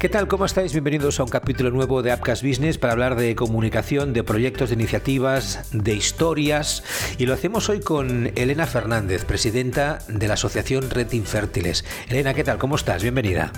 ¿Qué 0.00 0.08
tal? 0.08 0.28
¿Cómo 0.28 0.44
estáis? 0.44 0.70
Bienvenidos 0.70 1.18
a 1.18 1.24
un 1.24 1.28
capítulo 1.28 1.72
nuevo 1.72 2.02
de 2.02 2.12
Apcas 2.12 2.44
Business 2.44 2.78
para 2.78 2.92
hablar 2.92 3.16
de 3.16 3.34
comunicación, 3.34 4.12
de 4.12 4.22
proyectos, 4.22 4.68
de 4.68 4.76
iniciativas, 4.76 5.70
de 5.72 5.92
historias. 5.92 6.84
Y 7.18 7.26
lo 7.26 7.34
hacemos 7.34 7.68
hoy 7.68 7.80
con 7.80 8.30
Elena 8.36 8.68
Fernández, 8.68 9.24
presidenta 9.24 9.98
de 10.06 10.28
la 10.28 10.34
Asociación 10.34 10.88
Red 10.88 11.10
Infértiles. 11.14 11.84
Elena, 12.08 12.32
¿qué 12.32 12.44
tal? 12.44 12.58
¿Cómo 12.58 12.76
estás? 12.76 13.02
Bienvenida. 13.02 13.50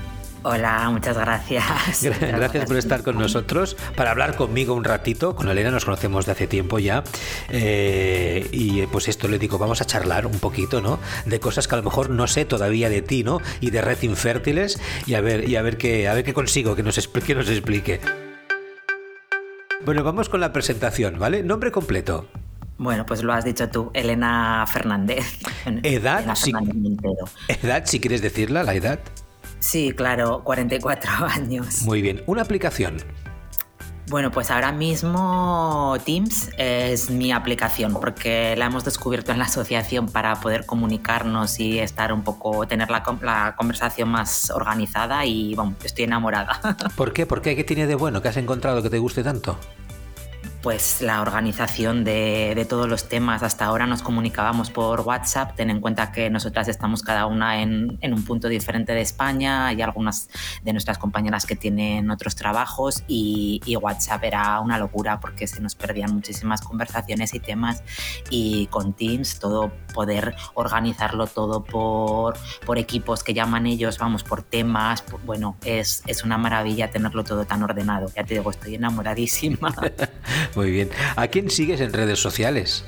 Hola, 0.43 0.89
muchas 0.91 1.19
gracias. 1.19 2.03
Gracias 2.21 2.65
por 2.65 2.79
estar 2.79 3.03
con 3.03 3.19
nosotros, 3.19 3.77
para 3.95 4.11
hablar 4.11 4.37
conmigo 4.37 4.73
un 4.75 4.85
ratito. 4.85 5.37
Con 5.37 5.51
Elena 5.51 5.71
nos 5.71 5.85
conocemos 5.85 6.25
de 6.25 6.33
hace 6.33 6.47
tiempo 6.47 6.79
ya. 6.79 7.05
Eh, 7.51 8.49
y 8.51 8.87
pues 8.87 9.09
esto 9.09 9.29
le 9.29 9.39
digo, 9.39 9.59
vamos 9.59 9.83
a 9.83 9.85
charlar 9.85 10.27
un 10.27 10.39
poquito, 10.39 10.81
¿no? 10.81 10.99
De 11.27 11.41
cosas 11.41 11.69
que 11.69 11.75
a 11.75 11.79
lo 11.79 11.85
mejor 11.85 12.09
no 12.09 12.27
sé 12.27 12.47
todavía 12.47 12.89
de 12.89 13.03
ti, 13.03 13.23
¿no? 13.23 13.41
Y 13.61 13.71
de 13.71 13.83
Red 13.83 14.03
Infértiles. 14.03 14.81
Y 15.07 15.13
a 15.15 15.21
ver, 15.21 15.47
y 15.47 15.57
a 15.57 15.63
ver 15.63 15.77
qué, 15.77 16.09
a 16.09 16.15
ver 16.15 16.25
qué 16.25 16.33
consigo 16.33 16.75
que 16.75 16.83
nos, 16.83 17.07
que 17.07 17.35
nos 17.35 17.49
explique. 17.51 18.01
Bueno, 19.85 20.03
vamos 20.05 20.31
con 20.31 20.41
la 20.41 20.53
presentación, 20.55 21.19
¿vale? 21.19 21.43
Nombre 21.43 21.71
completo. 21.71 22.29
Bueno, 22.79 23.05
pues 23.05 23.23
lo 23.23 23.35
has 23.35 23.45
dicho 23.45 23.69
tú, 23.69 23.91
Elena 23.93 24.65
Fernández. 24.67 25.39
Edad, 25.83 26.25
edad, 27.63 27.83
si 27.85 28.01
quieres 28.01 28.23
decirla, 28.23 28.63
la 28.63 28.75
edad. 28.75 29.01
Sí, 29.61 29.93
claro, 29.93 30.43
44 30.43 31.11
años. 31.27 31.83
Muy 31.83 32.03
bien. 32.03 32.23
¿Una 32.27 32.43
aplicación? 32.43 32.97
Bueno, 34.09 34.33
pues 34.33 34.51
ahora 34.51 34.73
mismo 34.73 35.97
Teams 36.05 36.51
es 36.59 37.11
mi 37.11 37.31
aplicación 37.31 37.93
porque 37.93 38.57
la 38.57 38.67
hemos 38.67 38.85
descubierto 38.85 39.31
en 39.31 39.39
la 39.39 39.45
asociación 39.45 40.09
para 40.09 40.35
poder 40.41 40.67
comunicarnos 40.67 41.61
y 41.61 41.79
estar 41.79 42.13
un 42.13 42.25
poco, 42.25 42.67
tener 42.67 42.91
la, 42.91 43.05
la 43.23 43.55
conversación 43.57 44.09
más 44.09 44.51
organizada 44.51 45.25
y 45.27 45.55
bueno, 45.55 45.77
estoy 45.85 46.07
enamorada. 46.07 46.61
¿Por 46.97 47.13
qué? 47.13 47.25
¿Por 47.25 47.41
qué? 47.41 47.55
¿Qué 47.55 47.63
tiene 47.63 47.87
de 47.87 47.95
bueno? 47.95 48.21
¿Qué 48.21 48.27
has 48.27 48.37
encontrado 48.37 48.83
que 48.83 48.91
te 48.91 48.99
guste 48.99 49.23
tanto? 49.23 49.57
Pues 50.63 51.01
la 51.01 51.23
organización 51.23 52.05
de, 52.05 52.67
todos 52.69 52.89
los 52.89 53.09
temas. 53.09 53.43
Hasta 53.43 53.65
ahora 53.65 53.87
nos 53.87 54.03
comunicábamos 54.03 54.71
por 54.71 55.01
WhatsApp, 55.01 55.57
ten 55.57 55.71
en 55.71 55.81
cuenta 55.81 56.13
que 56.13 56.29
nosotras 56.31 56.69
estamos 56.69 57.03
cada 57.03 57.27
una 57.27 57.63
en, 57.63 57.99
un 58.03 58.25
punto 58.25 58.49
diferente 58.49 58.93
de 58.93 59.01
España 59.01 59.73
y 59.73 59.81
algunas 59.83 60.29
de 60.63 60.73
nuestras 60.73 60.99
compañeras 60.99 61.47
que 61.47 61.57
tienen 61.57 62.11
otros 62.11 62.37
trabajos 62.37 63.05
y, 63.09 63.61
WhatsApp 63.81 64.25
era 64.25 64.61
una 64.61 64.77
locura 64.77 65.21
porque 65.21 65.47
se 65.47 65.61
nos 65.61 65.75
perdían 65.75 66.13
muchísimas 66.13 66.61
conversaciones 66.61 67.33
y 67.33 67.41
temas 67.41 67.83
y 68.29 68.67
con 68.67 68.93
Teams 68.93 69.39
todo 69.39 69.73
poder 69.95 70.35
organizarlo 70.55 71.27
todo 71.27 71.65
por, 71.65 72.37
por 72.67 72.77
equipos 72.77 73.25
que 73.25 73.33
llaman 73.33 73.67
ellos, 73.67 73.99
vamos, 73.99 74.23
por 74.23 74.43
temas, 74.43 75.03
bueno, 75.25 75.57
es, 75.65 76.03
es 76.07 76.25
una 76.25 76.37
maravilla 76.37 76.91
tenerlo 76.91 77.25
todo 77.25 77.45
tan 77.45 77.63
ordenado. 77.63 78.09
Ya 78.15 78.25
te 78.25 78.35
digo, 78.35 78.51
estoy 78.51 78.75
enamoradísima. 78.75 79.75
Muy 80.55 80.71
bien. 80.71 80.91
¿A 81.17 81.29
quién 81.29 81.51
sigues 81.51 81.81
en 81.81 81.93
redes 81.93 82.19
sociales? 82.19 82.85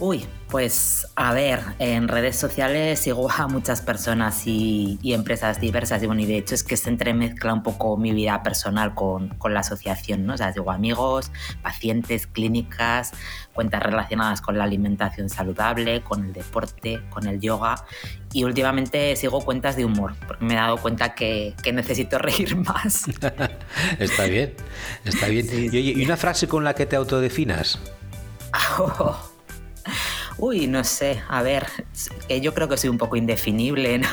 Uy, 0.00 0.24
pues 0.48 1.06
a 1.14 1.32
ver, 1.32 1.60
en 1.78 2.08
redes 2.08 2.36
sociales 2.36 2.98
sigo 2.98 3.30
a 3.30 3.46
muchas 3.46 3.80
personas 3.82 4.46
y, 4.46 4.98
empresas 5.02 5.60
diversas 5.60 6.02
y 6.02 6.06
bueno, 6.06 6.22
y 6.22 6.26
de 6.26 6.38
hecho 6.38 6.54
es 6.54 6.64
que 6.64 6.76
se 6.76 6.90
entremezcla 6.90 7.52
un 7.54 7.62
poco 7.62 7.96
mi 7.96 8.12
vida 8.12 8.42
personal 8.42 8.94
con, 8.94 9.28
con, 9.38 9.54
la 9.54 9.60
asociación, 9.60 10.26
¿no? 10.26 10.34
O 10.34 10.36
sea, 10.36 10.52
sigo 10.52 10.70
amigos, 10.72 11.30
pacientes, 11.62 12.26
clínicas, 12.26 13.12
cuentas 13.54 13.82
relacionadas 13.82 14.40
con 14.40 14.58
la 14.58 14.64
alimentación 14.64 15.28
saludable, 15.28 16.02
con 16.02 16.24
el 16.24 16.32
deporte, 16.32 17.00
con 17.10 17.26
el 17.26 17.40
yoga 17.40 17.84
y 18.32 18.44
últimamente 18.44 19.14
sigo 19.16 19.44
cuentas 19.44 19.76
de 19.76 19.84
humor 19.84 20.14
porque 20.26 20.44
me 20.44 20.54
he 20.54 20.56
dado 20.56 20.78
cuenta 20.78 21.14
que, 21.14 21.54
que 21.62 21.72
necesito 21.72 22.18
reír 22.18 22.56
más. 22.56 23.04
está 23.98 24.24
bien, 24.24 24.54
está 25.04 25.28
bien. 25.28 25.46
Y, 25.50 26.00
¿y 26.00 26.04
una 26.04 26.16
frase 26.16 26.48
con 26.48 26.64
la 26.64 26.74
que 26.74 26.86
te 26.86 26.96
autodefinas? 26.96 27.78
Uy, 30.38 30.66
no 30.66 30.82
sé, 30.84 31.22
a 31.28 31.42
ver, 31.42 31.66
yo 32.40 32.54
creo 32.54 32.68
que 32.68 32.76
soy 32.76 32.90
un 32.90 32.98
poco 32.98 33.16
indefinible, 33.16 33.98
¿no? 33.98 34.08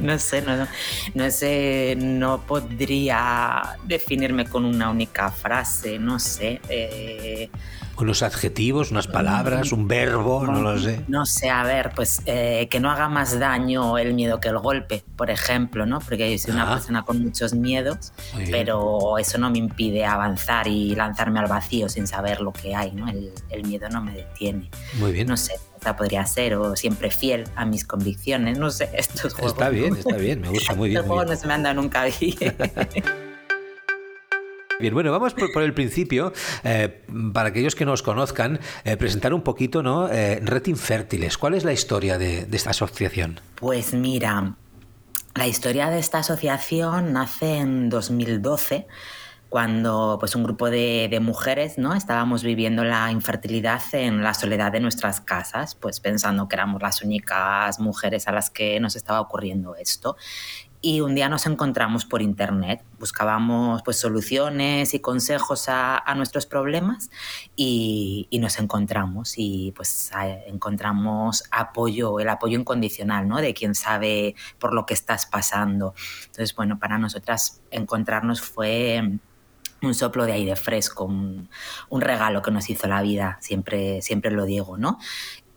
No 0.00 0.18
sé, 0.18 0.42
no, 0.42 0.66
no 1.14 1.30
sé, 1.30 1.96
no 1.98 2.42
podría 2.46 3.76
definirme 3.84 4.46
con 4.46 4.64
una 4.64 4.90
única 4.90 5.30
frase, 5.30 5.98
no 5.98 6.18
sé. 6.18 6.60
Eh, 6.68 7.50
unos 7.98 8.22
adjetivos, 8.22 8.90
unas 8.90 9.06
palabras, 9.06 9.72
un 9.72 9.86
verbo, 9.88 10.46
no 10.46 10.60
lo 10.60 10.78
sé. 10.78 11.04
No 11.08 11.26
sé, 11.26 11.50
a 11.50 11.62
ver, 11.62 11.92
pues 11.94 12.22
eh, 12.26 12.68
que 12.70 12.80
no 12.80 12.90
haga 12.90 13.08
más 13.08 13.38
daño 13.38 13.98
el 13.98 14.14
miedo 14.14 14.40
que 14.40 14.48
el 14.48 14.58
golpe, 14.58 15.04
por 15.16 15.30
ejemplo, 15.30 15.86
¿no? 15.86 16.00
Porque 16.00 16.30
yo 16.30 16.38
soy 16.38 16.54
una 16.54 16.70
ah. 16.70 16.74
persona 16.74 17.04
con 17.04 17.22
muchos 17.22 17.54
miedos, 17.54 18.12
pero 18.50 19.18
eso 19.18 19.38
no 19.38 19.50
me 19.50 19.58
impide 19.58 20.04
avanzar 20.04 20.66
y 20.66 20.94
lanzarme 20.94 21.40
al 21.40 21.46
vacío 21.46 21.88
sin 21.88 22.06
saber 22.06 22.40
lo 22.40 22.52
que 22.52 22.74
hay, 22.74 22.92
¿no? 22.92 23.08
El, 23.08 23.32
miedo 23.64 23.88
no 23.88 24.02
me 24.02 24.12
detiene. 24.12 24.70
Muy 24.98 25.12
bien. 25.12 25.26
No 25.26 25.38
sé, 25.38 25.54
podría 25.96 26.26
ser, 26.26 26.54
o 26.56 26.76
siempre 26.76 27.10
fiel 27.10 27.44
a 27.56 27.64
mis 27.64 27.86
convicciones, 27.86 28.58
no 28.58 28.70
sé, 28.70 28.90
estos 28.94 29.34
juegos. 29.34 29.52
Está 29.52 29.68
bien, 29.70 29.96
está 29.96 30.16
bien, 30.16 30.40
me 30.40 30.48
gusta 30.48 30.74
muy 30.74 30.90
bien. 30.90 31.00
Estos 31.00 31.08
juegos 31.08 31.30
no 31.30 31.36
se 31.36 31.46
me 31.46 31.54
andan 31.54 31.76
nunca 31.76 32.04
bien. 32.04 32.56
Bien, 34.84 34.92
bueno, 34.92 35.10
vamos 35.10 35.32
por, 35.32 35.62
el 35.62 35.72
principio, 35.72 36.34
eh, 36.62 37.06
para 37.32 37.48
aquellos 37.48 37.74
que 37.74 37.86
nos 37.86 38.02
conozcan, 38.02 38.60
eh, 38.84 38.98
presentar 38.98 39.32
un 39.32 39.40
poquito, 39.40 39.82
¿no? 39.82 40.10
Eh, 40.10 40.40
Red 40.42 40.66
Infértiles, 40.66 41.38
¿cuál 41.38 41.54
es 41.54 41.64
la 41.64 41.72
historia 41.72 42.18
de, 42.18 42.46
esta 42.52 42.68
asociación? 42.68 43.40
Pues 43.54 43.94
mira, 43.94 44.56
la 45.34 45.46
historia 45.46 45.88
de 45.88 46.00
esta 46.00 46.18
asociación 46.18 47.14
nace 47.14 47.56
en 47.56 47.88
2012 47.88 48.86
cuando 49.48 50.18
pues 50.20 50.34
un 50.34 50.42
grupo 50.44 50.68
de, 50.68 51.08
de, 51.10 51.20
mujeres 51.20 51.78
no 51.78 51.94
estábamos 51.94 52.42
viviendo 52.42 52.84
la 52.84 53.10
infertilidad 53.10 53.80
en 53.92 54.22
la 54.22 54.34
soledad 54.34 54.72
de 54.72 54.80
nuestras 54.80 55.20
casas 55.20 55.76
pues 55.76 56.00
pensando 56.00 56.46
que 56.48 56.56
éramos 56.56 56.82
las 56.82 57.00
únicas 57.02 57.78
mujeres 57.78 58.28
a 58.28 58.32
las 58.32 58.50
que 58.50 58.80
nos 58.80 58.96
estaba 58.96 59.20
ocurriendo 59.20 59.76
esto 59.76 60.16
y 60.84 61.00
un 61.00 61.14
día 61.14 61.30
nos 61.30 61.46
encontramos 61.46 62.04
por 62.04 62.20
internet, 62.20 62.84
buscábamos 62.98 63.82
pues 63.82 63.98
soluciones 63.98 64.92
y 64.92 65.00
consejos 65.00 65.70
a, 65.70 66.04
nuestros 66.14 66.44
problemas 66.44 67.10
y, 67.56 68.28
nos 68.38 68.58
encontramos 68.58 69.32
y 69.38 69.72
pues 69.74 70.10
encontramos 70.46 71.44
apoyo, 71.50 72.20
el 72.20 72.28
apoyo 72.28 72.58
incondicional, 72.58 73.26
¿no? 73.26 73.38
De 73.38 73.54
quien 73.54 73.74
sabe 73.74 74.34
por 74.58 74.74
lo 74.74 74.84
que 74.84 74.92
estás 74.92 75.24
pasando. 75.24 75.94
Entonces, 76.26 76.54
bueno, 76.54 76.78
para 76.78 76.98
nosotras 76.98 77.62
encontrarnos 77.70 78.42
fue 78.42 79.18
un 79.80 79.94
soplo 79.94 80.26
de 80.26 80.32
aire 80.32 80.54
fresco, 80.54 81.04
un, 81.04 81.48
un, 81.88 82.00
regalo 82.02 82.42
que 82.42 82.50
nos 82.50 82.68
hizo 82.68 82.86
la 82.88 83.00
vida, 83.00 83.38
siempre, 83.40 84.02
siempre 84.02 84.30
lo 84.30 84.44
digo, 84.44 84.76
¿no? 84.76 84.98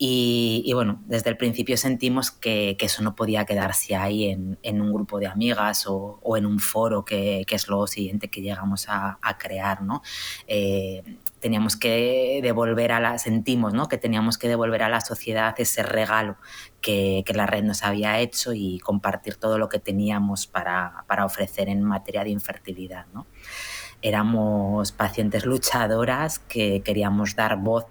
Y, 0.00 0.70
bueno, 0.74 1.02
desde 1.06 1.28
el 1.30 1.36
principio 1.36 1.76
sentimos 1.76 2.30
que, 2.30 2.76
eso 2.78 3.02
no 3.02 3.16
podía 3.16 3.44
quedarse 3.44 3.96
ahí 3.96 4.26
en, 4.26 4.80
un 4.80 4.92
grupo 4.92 5.18
de 5.18 5.26
amigas 5.26 5.86
o, 5.88 6.36
en 6.36 6.46
un 6.46 6.60
foro, 6.60 7.04
que, 7.04 7.44
es 7.48 7.68
lo 7.68 7.84
siguiente 7.88 8.28
que 8.28 8.40
llegamos 8.40 8.86
a, 8.88 9.18
crear, 9.38 9.82
¿no? 9.82 10.02
Eh, 10.46 11.02
teníamos 11.40 11.76
que 11.76 12.38
devolver 12.42 12.92
a 12.92 13.00
la, 13.00 13.18
sentimos, 13.18 13.74
¿no? 13.74 13.88
Que 13.88 13.98
teníamos 13.98 14.38
que 14.38 14.46
devolver 14.46 14.84
a 14.84 14.88
la 14.88 15.00
sociedad 15.00 15.54
ese 15.58 15.82
regalo 15.82 16.36
que, 16.80 17.24
la 17.34 17.46
red 17.46 17.64
nos 17.64 17.82
había 17.82 18.20
hecho 18.20 18.52
y 18.52 18.78
compartir 18.78 19.34
todo 19.34 19.58
lo 19.58 19.68
que 19.68 19.80
teníamos 19.80 20.46
para, 20.46 21.04
para 21.08 21.24
ofrecer 21.24 21.68
en 21.68 21.82
materia 21.82 22.22
de 22.22 22.30
infertilidad, 22.30 23.06
¿no? 23.12 23.26
Éramos 24.00 24.92
pacientes 24.92 25.44
luchadoras 25.44 26.38
que 26.38 26.82
queríamos 26.84 27.34
dar 27.34 27.56
voz 27.56 27.86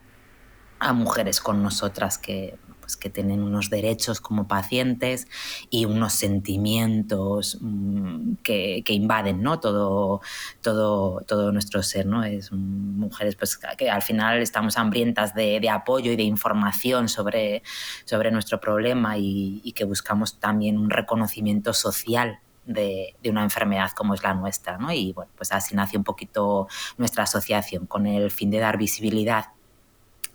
a 0.80 0.94
mujeres 0.94 1.42
con 1.42 1.64
nosotras 1.64 2.18
que, 2.18 2.58
pues, 2.88 2.96
que 2.96 3.10
tienen 3.10 3.44
unos 3.44 3.70
derechos 3.70 4.22
como 4.22 4.48
pacientes 4.48 5.28
y 5.70 5.84
unos 5.84 6.14
sentimientos 6.14 7.58
mm, 7.60 8.36
que, 8.42 8.82
invaden 8.88 9.44
¿no? 9.44 9.60
todo, 9.60 10.22
todo, 10.62 11.20
todo 11.28 11.52
nuestro 11.52 11.84
ser. 11.84 12.06
¿no? 12.06 12.24
Es 12.24 12.54
mujeres 12.54 13.36
pues, 13.36 13.60
que 13.78 13.90
al 13.90 14.02
final 14.04 14.42
estamos 14.42 14.78
hambrientas 14.78 15.36
de, 15.36 15.70
apoyo 15.70 16.14
y 16.14 16.16
de 16.16 16.24
información 16.24 17.10
sobre, 17.10 17.62
sobre 18.06 18.32
nuestro 18.32 18.62
problema 18.62 19.18
y, 19.18 19.60
y, 19.66 19.74
que 19.74 19.84
buscamos 19.84 20.40
también 20.40 20.78
un 20.78 20.90
reconocimiento 20.90 21.74
social 21.74 22.40
de, 22.66 23.18
de, 23.22 23.30
una 23.30 23.44
enfermedad 23.44 23.92
como 23.92 24.14
es 24.14 24.24
la 24.24 24.34
nuestra. 24.34 24.78
¿no? 24.78 24.94
Y 24.94 25.12
bueno, 25.12 25.30
pues 25.36 25.52
así 25.52 25.76
nace 25.76 25.98
un 25.98 26.06
poquito 26.06 26.70
nuestra 26.98 27.24
asociación 27.24 27.86
con 27.86 28.08
el 28.08 28.32
fin 28.32 28.50
de 28.50 28.60
dar 28.60 28.78
visibilidad 28.78 29.57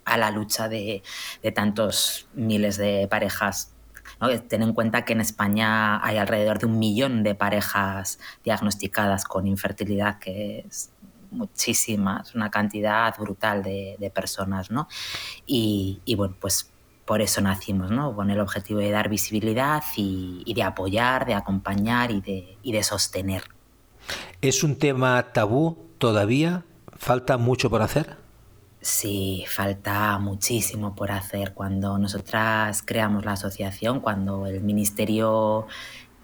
a 0.05 0.17
la 0.17 0.31
lucha 0.31 0.69
de, 0.69 1.03
tantos 1.55 2.29
miles 2.35 2.77
de 2.77 3.07
parejas 3.09 3.75
Ten 4.49 4.63
en 4.63 4.73
cuenta 4.73 5.05
que 5.05 5.15
en 5.15 5.21
España 5.21 6.05
hay 6.05 6.17
alrededor 6.17 6.61
de 6.61 6.67
un 6.67 6.79
millón 6.79 7.25
de 7.25 7.35
parejas 7.35 8.21
diagnosticadas 8.45 9.25
con 9.25 9.49
infertilidad, 9.49 10.21
que 10.21 10.61
es 10.61 10.93
muchísima, 11.33 12.23
una 12.35 12.49
cantidad 12.49 13.13
brutal 13.19 13.65
de, 13.65 14.13
personas, 14.15 14.71
¿no? 14.71 14.87
Y, 15.45 16.01
bueno, 16.17 16.37
pues 16.41 16.71
por 17.05 17.21
eso 17.21 17.41
nacimos, 17.41 17.91
¿no? 17.91 18.15
Con 18.15 18.31
el 18.31 18.39
objetivo 18.39 18.79
de 18.79 18.93
dar 18.93 19.09
visibilidad 19.09 19.83
y, 19.97 20.53
de 20.55 20.63
apoyar, 20.63 21.27
de 21.27 21.35
acompañar 21.35 22.13
y 22.13 22.73
de 22.73 22.83
sostener. 22.85 23.43
¿Es 24.41 24.63
un 24.63 24.77
tema 24.77 25.33
tabú 25.33 25.77
todavía? 25.99 26.65
¿Falta 26.97 27.37
mucho 27.39 27.71
por 27.71 27.83
hacer? 27.83 28.22
Sí, 28.83 29.45
falta 29.49 30.19
muchísimo 30.19 30.97
por 30.97 31.13
hacer. 31.13 31.55
Cuando 31.55 31.99
nosotras 31.99 32.83
creamos 32.83 33.25
la 33.25 33.33
asociación, 33.35 34.01
cuando 34.01 34.45
el 34.47 34.61
Ministerio 34.61 35.69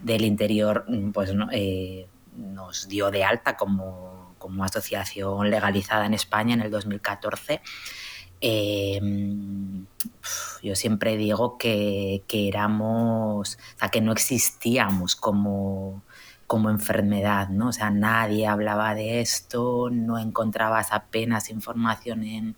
del 0.03 0.25
Interior 0.25 0.85
pues, 1.15 1.33
eh, 1.53 2.09
nos 2.37 2.89
dio 2.89 3.13
de 3.13 3.23
alta 3.23 3.57
como, 3.57 4.35
asociación 4.65 5.51
legalizada 5.51 6.07
en 6.07 6.15
España 6.15 6.55
en 6.55 6.63
el 6.63 6.71
2014, 6.73 7.61
em, 8.41 9.87
yo 10.63 10.75
siempre 10.75 11.17
digo 11.17 11.59
que, 11.59 12.25
que 12.27 12.49
éramos, 12.49 13.57
o 13.57 13.79
sea, 13.79 13.89
que 13.91 14.01
no 14.01 14.11
existíamos 14.13 15.15
como, 15.15 16.03
como 16.49 16.71
enfermedad, 16.71 17.51
¿no? 17.51 17.69
O 17.69 17.73
sea, 17.73 17.91
nadie 17.91 18.49
hablaba 18.49 18.95
de 18.95 19.21
esto, 19.21 19.91
no 19.93 20.19
encontrabas 20.19 20.93
apenas 20.93 21.51
información 21.51 22.25
en, 22.25 22.57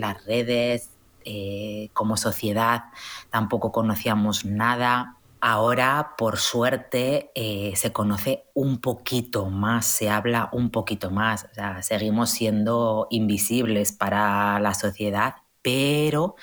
las 0.00 0.24
redes, 0.26 0.90
eh, 1.24 1.88
como 1.94 2.16
sociedad 2.16 2.84
tampoco 3.30 3.72
conocíamos 3.72 4.44
nada. 4.44 5.16
Ahora, 5.40 6.16
por 6.18 6.38
suerte, 6.38 7.30
eh, 7.34 7.72
se 7.76 7.92
conoce 7.92 8.44
un 8.52 8.78
poquito 8.78 9.46
más, 9.48 9.86
se 9.86 10.10
habla 10.10 10.50
un 10.52 10.70
poquito 10.70 11.10
más. 11.10 11.44
O 11.50 11.54
sea, 11.54 11.82
seguimos 11.82 12.30
siendo 12.30 13.06
invisibles 13.10 13.92
para 13.92 14.60
la 14.60 14.74
sociedad, 14.74 15.36
pero 15.62 16.36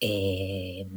eh, 0.00 0.88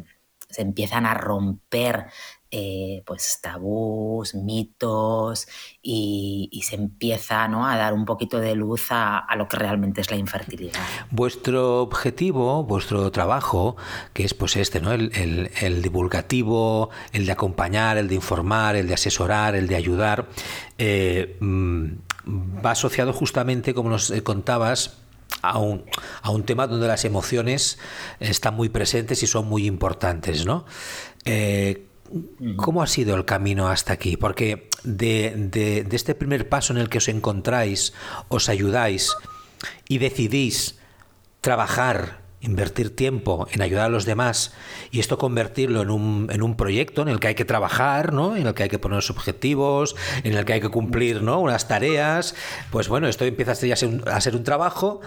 se 0.50 0.62
empiezan 0.62 1.06
a 1.06 1.14
romper 1.14 2.08
eh, 2.50 3.04
pues 3.06 3.40
tabús, 3.42 4.34
mitos 4.34 5.50
y, 5.82 6.64
se 6.64 6.76
empieza 6.76 7.48
¿no? 7.48 7.68
a 7.68 7.76
dar 7.76 7.94
un 7.94 8.06
poquito 8.06 8.40
de 8.40 8.56
luz 8.56 8.88
a, 8.90 9.26
lo 9.38 9.48
que 9.48 9.58
realmente 9.58 10.02
es 10.02 10.12
la 10.12 10.18
infertilidad. 10.18 10.80
Vuestro 11.12 11.82
objetivo, 11.82 12.64
vuestro 12.64 13.12
trabajo, 13.12 13.76
que 14.14 14.24
es 14.24 14.34
pues 14.34 14.56
este, 14.56 14.80
¿no? 14.80 14.94
el, 14.94 15.82
divulgativo, 15.82 16.90
el 17.12 17.26
de 17.26 17.32
acompañar, 17.34 17.98
el 17.98 18.08
de 18.08 18.16
informar, 18.16 18.78
el 18.78 18.88
de 18.88 18.94
asesorar, 18.94 19.56
el 19.56 19.68
de 19.68 19.76
ayudar, 19.76 20.28
eh, 20.78 21.38
mm, 21.40 21.86
va 22.66 22.72
asociado 22.72 23.12
justamente, 23.12 23.74
como 23.74 23.90
nos 23.90 24.10
eh, 24.10 24.24
contabas, 24.24 25.00
a 25.42 25.60
un, 25.60 25.84
a 26.22 26.32
un, 26.32 26.44
tema 26.44 26.68
donde 26.68 26.88
las 26.88 27.06
emociones 27.06 27.78
están 28.20 28.56
muy 28.56 28.70
presentes 28.70 29.22
y 29.24 29.28
son 29.28 29.48
muy 29.48 29.66
importantes, 29.66 30.46
¿no? 30.46 30.66
¿Cómo 32.56 32.82
ha 32.82 32.88
sido 32.88 33.16
el 33.16 33.26
camino 33.26 33.70
hasta 33.70 33.94
aquí? 33.94 34.18
Porque 34.18 34.70
de, 34.84 35.88
este 35.92 36.16
primer 36.16 36.50
paso 36.50 36.74
en 36.74 36.80
el 36.80 36.90
que 36.90 37.00
os 37.00 37.08
encontráis, 37.08 37.94
os 38.30 38.50
ayudáis 38.50 39.16
y 39.88 39.98
decidís 39.98 40.80
trabajar, 41.42 42.22
invertir 42.42 42.96
tiempo 42.96 43.48
en 43.52 43.62
ayudar 43.62 43.86
a 43.86 43.90
los 43.90 44.06
demás 44.06 44.54
y 44.92 45.00
esto 45.00 45.18
convertirlo 45.18 45.82
en 45.82 45.90
un, 45.90 46.56
proyecto 46.56 47.02
en 47.02 47.10
el 47.10 47.20
que 47.20 47.30
hay 47.30 47.36
que 47.36 47.46
trabajar, 47.46 48.14
¿no? 48.14 48.36
en 48.36 48.48
el 48.48 48.54
que 48.54 48.64
hay 48.64 48.70
que 48.70 48.80
poner 48.80 48.98
los 48.98 49.10
objetivos, 49.10 49.96
en 50.24 50.34
el 50.34 50.46
que 50.46 50.54
hay 50.54 50.62
que 50.62 50.70
cumplir 50.70 51.24
¿no? 51.24 51.40
unas 51.40 51.68
tareas, 51.68 52.36
pues 52.72 52.88
bueno, 52.88 53.08
esto 53.08 53.26
empieza 53.26 53.52
a 53.52 54.22
ser 54.22 54.36
un 54.36 54.44
trabajo, 54.44 55.02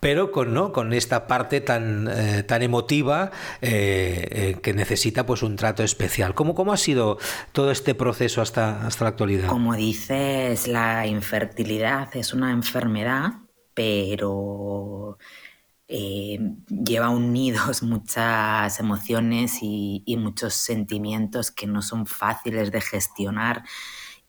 pero 0.00 0.32
con, 0.32 0.52
¿no? 0.54 0.72
con 0.72 0.92
esta 0.92 1.26
parte 1.26 1.60
tan, 1.60 2.08
eh, 2.08 2.42
tan 2.42 2.62
emotiva 2.62 3.30
eh, 3.60 4.26
eh, 4.30 4.56
que 4.62 4.72
necesita 4.72 5.26
pues 5.26 5.42
un 5.42 5.56
trato 5.56 5.82
especial. 5.84 6.34
¿Cómo, 6.34 6.54
¿Cómo 6.54 6.72
ha 6.72 6.78
sido 6.78 7.18
todo 7.52 7.70
este 7.70 7.94
proceso 7.94 8.40
hasta, 8.40 8.86
hasta 8.86 9.04
la 9.04 9.10
actualidad? 9.10 9.48
Como 9.48 9.76
dices, 9.76 10.66
la 10.66 11.06
infertilidad 11.06 12.16
es 12.16 12.32
una 12.32 12.50
enfermedad, 12.50 13.34
pero 13.74 15.18
lleva 15.86 17.10
unidos 17.10 17.82
muchas 17.82 18.78
emociones 18.80 19.58
y, 19.60 20.02
y 20.06 20.16
muchos 20.16 20.54
sentimientos 20.54 21.50
que 21.50 21.66
no 21.66 21.82
son 21.82 22.06
fáciles 22.06 22.70
de 22.70 22.80
gestionar 22.80 23.64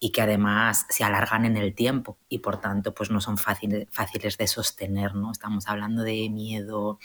y 0.04 0.12
que 0.12 0.22
además 0.24 0.88
se 0.90 1.04
alargan 1.04 1.46
en 1.46 1.58
el 1.58 1.76
tiempo 1.76 2.18
y 2.28 2.40
por 2.40 2.60
tanto 2.60 2.92
pues 2.94 3.12
no 3.12 3.22
son 3.22 3.38
fáciles, 3.38 3.88
fáciles 3.92 4.36
de 4.36 4.48
sostener, 4.48 5.14
¿no? 5.14 5.32
Estamos 5.32 5.68
hablando 5.68 6.02
de 6.02 6.28
miedo, 6.32 6.98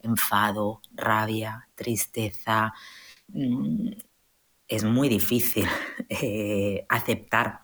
enfado, 0.00 0.82
rabia, 0.94 1.68
tristeza. 1.74 2.74
Mm, 3.28 3.92
es 4.68 4.84
muy 4.84 5.08
difícil 5.08 5.66
eh, 6.10 6.84
aceptar 6.90 7.62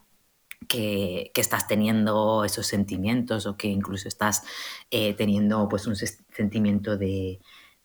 que, 0.68 1.32
estás 1.34 1.68
teniendo 1.68 2.44
esos 2.44 2.66
sentimientos 2.66 3.46
o 3.46 3.56
que 3.58 3.68
incluso 3.68 4.08
estás 4.08 4.42
eh, 4.90 5.14
teniendo 5.14 5.68
pues 5.68 5.86
un 5.86 5.96
sentimiento 5.96 6.96
de, 6.96 7.40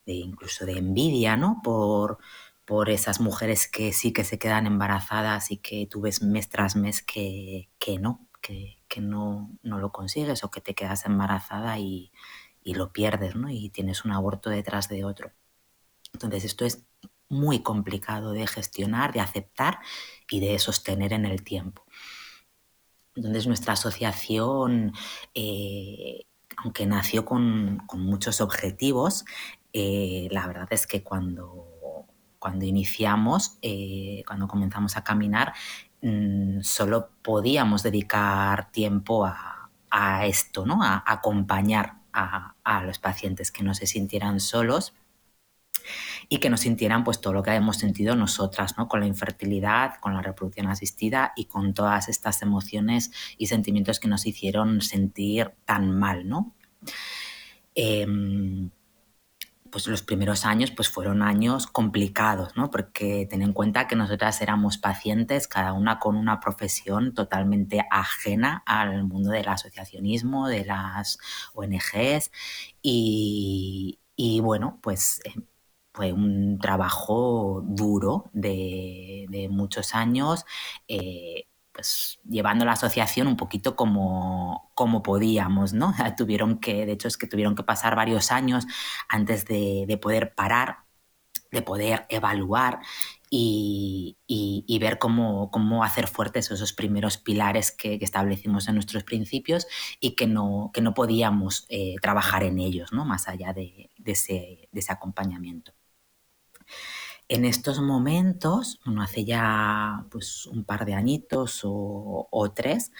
de, 0.06 0.12
incluso 0.14 0.66
de 0.66 0.78
envidia, 0.78 1.36
¿no? 1.36 1.60
Por, 1.62 2.18
por 2.64 2.88
esas 2.90 3.20
mujeres 3.20 3.68
que 3.68 3.92
sí 3.92 4.12
que 4.12 4.24
se 4.24 4.38
quedan 4.38 4.66
embarazadas 4.66 5.50
y 5.50 5.58
que 5.58 5.86
tú 5.86 6.00
ves 6.00 6.22
mes 6.22 6.48
tras 6.48 6.76
mes 6.76 7.02
que, 7.02 7.68
no, 8.00 8.26
que, 8.40 8.78
no, 9.00 9.50
no, 9.62 9.78
lo 9.78 9.92
consigues 9.92 10.44
o 10.44 10.50
que 10.50 10.60
te 10.60 10.74
quedas 10.74 11.04
embarazada 11.04 11.78
y, 11.78 12.12
lo 12.64 12.92
pierdes, 12.92 13.36
¿no? 13.36 13.50
Y 13.50 13.68
tienes 13.68 14.06
un 14.06 14.12
aborto 14.12 14.48
detrás 14.48 14.88
de 14.88 15.04
otro. 15.04 15.32
Entonces 16.14 16.44
esto 16.44 16.64
es 16.64 16.86
muy 17.28 17.62
complicado 17.62 18.32
de 18.32 18.46
gestionar, 18.46 19.12
de 19.12 19.20
aceptar 19.20 19.80
y 20.30 20.40
de 20.40 20.58
sostener 20.58 21.12
en 21.12 21.26
el 21.26 21.44
tiempo. 21.44 21.84
Entonces 23.14 23.46
nuestra 23.46 23.74
asociación, 23.74 24.94
eh, 25.34 26.26
aunque 26.56 26.86
nació 26.86 27.26
con, 27.26 27.82
muchos 27.92 28.40
objetivos, 28.40 29.26
eh, 29.74 30.28
la 30.30 30.46
verdad 30.46 30.68
es 30.70 30.86
que 30.86 31.02
cuando 31.02 31.73
cuando 32.44 32.66
iniciamos, 32.66 33.56
eh, 33.62 34.22
cuando 34.26 34.46
comenzamos 34.46 34.98
a 34.98 35.02
caminar, 35.02 35.54
mm, 36.02 36.60
solo 36.60 37.08
podíamos 37.22 37.82
dedicar 37.82 38.70
tiempo 38.70 39.24
a, 39.24 40.26
esto, 40.26 40.66
¿no? 40.66 40.82
a, 40.82 41.02
acompañar 41.06 42.00
a, 42.12 42.82
los 42.84 42.98
pacientes 42.98 43.50
que 43.50 43.62
no 43.62 43.72
se 43.72 43.86
sintieran 43.86 44.40
solos 44.40 44.92
y 46.28 46.36
que 46.36 46.50
no 46.50 46.58
sintieran 46.58 47.02
pues 47.02 47.22
todo 47.22 47.32
lo 47.32 47.42
que 47.42 47.52
hemos 47.52 47.78
sentido 47.78 48.14
nosotras, 48.14 48.76
¿no? 48.76 48.88
Con 48.88 49.00
la 49.00 49.06
infertilidad, 49.06 49.94
con 50.00 50.12
la 50.12 50.20
reproducción 50.20 50.66
asistida 50.66 51.32
y 51.36 51.46
con 51.46 51.72
todas 51.72 52.10
estas 52.10 52.42
emociones 52.42 53.10
y 53.38 53.46
sentimientos 53.46 54.00
que 54.00 54.08
nos 54.08 54.26
hicieron 54.26 54.82
sentir 54.82 55.52
tan 55.64 55.98
mal, 55.98 56.28
¿no? 56.28 56.52
Em, 57.74 58.70
pues 59.74 59.88
los 59.88 60.02
primeros 60.02 60.44
años 60.44 60.70
pues 60.70 60.88
fueron 60.88 61.20
años 61.20 61.66
complicados, 61.66 62.56
¿no? 62.56 62.70
Porque 62.70 63.26
ten 63.28 63.42
en 63.42 63.52
cuenta 63.52 63.88
que 63.88 63.96
nosotras 63.96 64.40
éramos 64.40 64.78
pacientes, 64.78 65.48
cada 65.48 65.72
una 65.72 65.98
con 65.98 66.14
una 66.14 66.38
profesión 66.38 67.12
totalmente 67.12 67.84
ajena 67.90 68.62
al 68.66 69.02
mundo 69.02 69.30
del 69.30 69.48
asociacionismo, 69.48 70.46
de 70.46 70.64
las 70.64 71.18
ONGs 71.54 72.30
y, 72.82 73.98
bueno, 74.42 74.78
pues 74.80 75.20
eh, 75.24 75.34
fue 75.92 76.12
un 76.12 76.60
trabajo 76.60 77.60
duro 77.66 78.30
de, 78.32 79.48
muchos 79.50 79.96
años. 79.96 80.44
Eh, 80.86 81.48
pues 81.74 82.20
llevando 82.24 82.64
la 82.64 82.72
asociación 82.72 83.26
un 83.26 83.36
poquito 83.36 83.74
como, 83.74 84.70
como 84.74 85.02
podíamos, 85.02 85.72
¿no? 85.72 85.92
tuvieron 86.16 86.58
que, 86.58 86.86
de 86.86 86.92
hecho 86.92 87.08
es 87.08 87.18
que 87.18 87.26
tuvieron 87.26 87.56
que 87.56 87.64
pasar 87.64 87.96
varios 87.96 88.30
años 88.30 88.66
antes 89.08 89.44
de, 89.44 89.98
poder 90.00 90.34
parar, 90.34 90.84
de 91.50 91.62
poder 91.62 92.06
evaluar 92.08 92.78
y, 93.28 94.16
ver 94.80 94.98
cómo, 94.98 95.50
cómo, 95.50 95.82
hacer 95.82 96.06
fuertes 96.06 96.50
esos 96.50 96.72
primeros 96.72 97.18
pilares 97.18 97.72
que, 97.72 97.98
establecimos 98.00 98.68
en 98.68 98.74
nuestros 98.74 99.02
principios 99.02 99.66
y 99.98 100.14
que 100.14 100.28
no, 100.28 100.70
que 100.72 100.80
no 100.80 100.94
podíamos 100.94 101.66
eh, 101.68 101.96
trabajar 102.00 102.44
en 102.44 102.60
ellos, 102.60 102.92
¿no? 102.92 103.04
Más 103.04 103.26
allá 103.26 103.52
de, 103.52 103.90
ese, 104.04 104.68
de 104.70 104.80
ese 104.80 104.92
acompañamiento. 104.92 105.72
En 107.28 107.44
estos 107.44 107.80
momentos, 107.80 108.80
bueno, 108.84 109.02
hace 109.02 109.24
ya 109.24 110.06
pues, 110.10 110.46
un 110.46 110.64
par 110.64 110.84
de 110.84 110.94
añitos 110.94 111.60
o, 111.64 112.52
tres, 112.54 112.92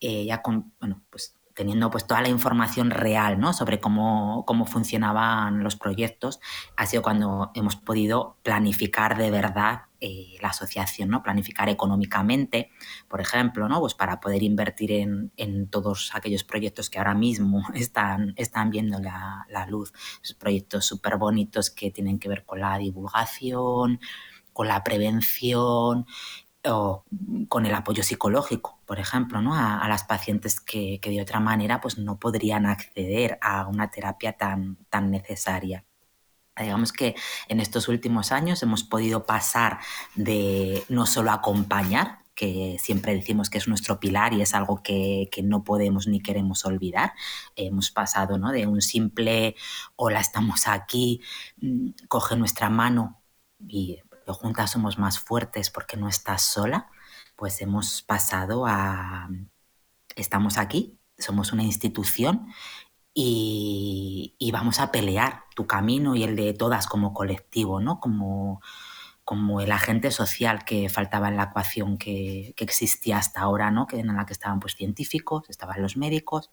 eh, 0.00 0.24
ya 0.24 0.42
con, 0.42 0.72
bueno, 0.80 1.02
pues 1.10 1.36
teniendo 1.54 1.90
pues 1.90 2.06
toda 2.06 2.22
la 2.22 2.28
información 2.28 2.90
real 2.90 3.38
¿no? 3.38 3.52
sobre 3.52 3.80
cómo, 3.80 4.44
cómo 4.46 4.66
funcionaban 4.66 5.62
los 5.62 5.76
proyectos, 5.76 6.40
ha 6.76 6.86
sido 6.86 7.02
cuando 7.02 7.50
hemos 7.54 7.76
podido 7.76 8.36
planificar 8.42 9.16
de 9.16 9.30
verdad 9.30 9.82
eh, 10.00 10.36
la 10.40 10.48
asociación, 10.48 11.10
¿no? 11.10 11.22
planificar 11.22 11.68
económicamente, 11.68 12.70
por 13.08 13.20
ejemplo, 13.20 13.68
¿no? 13.68 13.80
pues 13.80 13.94
para 13.94 14.20
poder 14.20 14.42
invertir 14.42 14.92
en, 14.92 15.32
en 15.36 15.68
todos 15.68 16.10
aquellos 16.14 16.44
proyectos 16.44 16.88
que 16.88 16.98
ahora 16.98 17.14
mismo 17.14 17.62
están, 17.74 18.32
están 18.36 18.70
viendo 18.70 18.98
la, 18.98 19.46
la 19.50 19.66
luz, 19.66 19.92
esos 20.22 20.36
proyectos 20.36 20.86
súper 20.86 21.16
bonitos 21.16 21.70
que 21.70 21.90
tienen 21.90 22.18
que 22.18 22.28
ver 22.28 22.44
con 22.44 22.60
la 22.60 22.78
divulgación, 22.78 24.00
con 24.52 24.68
la 24.68 24.82
prevención, 24.82 26.06
o 26.66 27.04
con 27.48 27.66
el 27.66 27.74
apoyo 27.74 28.02
psicológico, 28.02 28.78
por 28.86 28.98
ejemplo, 28.98 29.40
¿no? 29.40 29.54
a, 29.54 29.86
las 29.88 30.04
pacientes 30.04 30.60
que, 30.60 31.00
de 31.02 31.22
otra 31.22 31.40
manera 31.40 31.80
pues, 31.80 31.98
no 31.98 32.18
podrían 32.18 32.66
acceder 32.66 33.38
a 33.40 33.66
una 33.66 33.90
terapia 33.90 34.34
tan, 34.34 34.76
tan 34.90 35.10
necesaria. 35.10 35.84
Digamos 36.58 36.92
que 36.92 37.14
en 37.48 37.60
estos 37.60 37.88
últimos 37.88 38.32
años 38.32 38.62
hemos 38.62 38.84
podido 38.84 39.24
pasar 39.24 39.78
de 40.14 40.84
no 40.90 41.06
solo 41.06 41.30
acompañar, 41.30 42.18
que 42.34 42.76
siempre 42.78 43.14
decimos 43.14 43.50
que 43.50 43.58
es 43.58 43.68
nuestro 43.68 44.00
pilar 44.00 44.32
y 44.32 44.42
es 44.42 44.54
algo 44.54 44.82
que, 44.82 45.28
que, 45.30 45.42
no 45.42 45.64
podemos 45.64 46.06
ni 46.06 46.20
queremos 46.20 46.64
olvidar. 46.64 47.12
Hemos 47.56 47.90
pasado 47.90 48.38
¿no? 48.38 48.50
de 48.50 48.66
un 48.66 48.82
simple 48.82 49.56
hola, 49.96 50.20
estamos 50.20 50.66
aquí, 50.66 51.22
mm, 51.60 51.90
coge 52.08 52.36
nuestra 52.36 52.70
mano 52.70 53.20
y 53.66 54.00
juntas 54.26 54.70
somos 54.70 54.98
más 54.98 55.18
fuertes 55.18 55.70
porque 55.70 55.96
no 55.96 56.08
estás 56.08 56.42
sola, 56.42 56.90
pues 57.36 57.60
hemos 57.62 58.02
pasado 58.02 58.66
a, 58.66 59.28
estamos 60.16 60.58
aquí, 60.58 60.98
somos 61.18 61.52
una 61.52 61.62
institución 61.62 62.48
y, 63.14 64.50
vamos 64.52 64.80
a 64.80 64.90
pelear 64.92 65.44
tu 65.54 65.66
camino 65.66 66.16
y 66.16 66.24
el 66.24 66.36
de 66.36 66.54
todas 66.54 66.86
como 66.86 67.14
colectivo, 67.14 67.80
¿no? 67.80 68.00
Como, 68.00 68.60
como 69.24 69.60
el 69.60 69.72
agente 69.72 70.10
social 70.10 70.64
que 70.64 70.88
faltaba 70.88 71.28
en 71.28 71.36
la 71.36 71.44
ecuación 71.44 71.98
que, 71.98 72.54
que 72.56 72.64
existía 72.64 73.18
hasta 73.18 73.40
ahora, 73.40 73.70
¿no? 73.70 73.86
Que 73.86 74.00
en 74.00 74.14
la 74.14 74.26
que 74.26 74.32
estaban 74.32 74.60
pues 74.60 74.74
científicos, 74.74 75.48
estaban 75.48 75.82
los 75.82 75.96
médicos, 75.96 76.50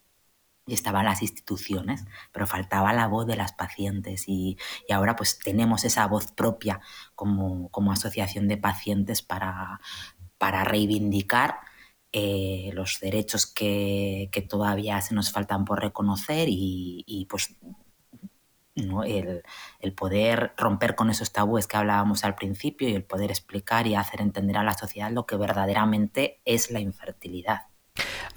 y 0.67 0.73
estaban 0.73 1.05
las 1.05 1.21
instituciones, 1.21 2.05
pero 2.31 2.45
faltaba 2.45 2.93
la 2.93 3.07
voz 3.07 3.25
de 3.25 3.37
las 3.37 3.53
pacientes 3.53 4.25
y, 4.27 4.57
ahora 4.91 5.15
pues 5.15 5.39
tenemos 5.39 5.85
esa 5.85 6.05
voz 6.07 6.31
propia 6.31 6.81
como, 7.15 7.69
asociación 7.91 8.47
de 8.47 8.57
pacientes 8.57 9.21
para, 9.21 9.79
para 10.37 10.63
reivindicar 10.65 11.59
eh, 12.11 12.71
los 12.73 12.99
derechos 12.99 13.45
que, 13.47 14.29
todavía 14.49 15.01
se 15.01 15.15
nos 15.15 15.31
faltan 15.31 15.65
por 15.65 15.81
reconocer 15.81 16.47
y, 16.49 17.27
pues 17.29 17.55
el, 18.75 19.43
el, 19.79 19.93
poder 19.93 20.53
romper 20.57 20.95
con 20.95 21.09
esos 21.09 21.31
tabúes 21.33 21.67
que 21.67 21.77
hablábamos 21.77 22.23
al 22.23 22.35
principio 22.35 22.89
y 22.89 22.93
el 22.93 23.03
poder 23.03 23.31
explicar 23.31 23.87
y 23.87 23.95
hacer 23.95 24.21
entender 24.21 24.57
a 24.57 24.63
la 24.63 24.77
sociedad 24.77 25.11
lo 25.11 25.25
que 25.25 25.35
verdaderamente 25.37 26.41
es 26.45 26.71
la 26.71 26.79
infertilidad. 26.79 27.67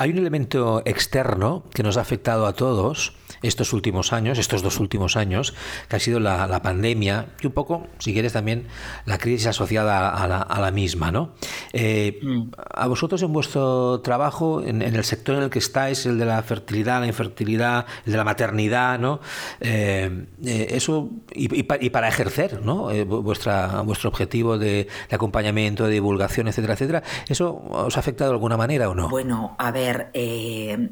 Hay 0.00 0.08
un 0.08 0.16
elemento 0.16 0.80
externo 0.86 1.62
que 1.74 1.82
nos 1.82 1.98
ha 1.98 2.00
afectado 2.00 2.46
a 2.46 2.54
todos 2.54 3.12
estos 3.42 3.74
últimos 3.74 4.14
años, 4.14 4.38
estos 4.38 4.62
dos 4.62 4.80
últimos 4.80 5.14
años, 5.14 5.54
que 5.90 5.96
ha 5.96 6.00
sido 6.00 6.20
la, 6.20 6.62
pandemia 6.62 7.26
y 7.42 7.46
un 7.46 7.52
poco, 7.52 7.86
si 7.98 8.14
quieres, 8.14 8.32
también 8.32 8.66
la 9.04 9.18
crisis 9.18 9.48
asociada 9.48 10.08
a 10.08 10.60
la, 10.60 10.70
misma. 10.70 11.10
¿no? 11.10 11.32
Eh, 11.74 12.18
mm. 12.22 12.50
A 12.74 12.86
vosotros 12.86 13.22
en 13.22 13.32
vuestro 13.32 14.00
trabajo, 14.00 14.62
en, 14.62 14.80
el 14.80 15.04
sector 15.04 15.36
en 15.36 15.42
el 15.42 15.50
que 15.50 15.58
estáis, 15.58 16.06
el 16.06 16.18
de 16.18 16.24
la 16.24 16.42
fertilidad, 16.42 17.00
la 17.00 17.06
infertilidad, 17.06 17.84
el 18.06 18.12
de 18.12 18.18
la 18.18 18.24
maternidad, 18.24 18.98
¿no? 18.98 19.20
Eh, 19.60 20.26
eh, 20.44 20.66
eso 20.70 21.10
y, 21.32 21.62
para 21.90 22.08
ejercer 22.08 22.62
¿no? 22.62 22.88
Vuestra, 23.04 23.82
vuestro 23.82 24.08
objetivo 24.08 24.56
de, 24.56 24.88
de 25.08 25.14
acompañamiento, 25.14 25.84
de 25.84 25.92
divulgación, 25.92 26.48
etcétera, 26.48 26.74
etcétera, 26.74 27.02
¿eso 27.28 27.62
os 27.70 27.96
ha 27.96 28.00
afectado 28.00 28.30
de 28.30 28.36
alguna 28.36 28.56
manera 28.56 28.88
o 28.88 28.94
no? 28.94 29.08
Bueno, 29.08 29.56
a 29.58 29.70
ver, 29.70 29.89
eh, 30.14 30.90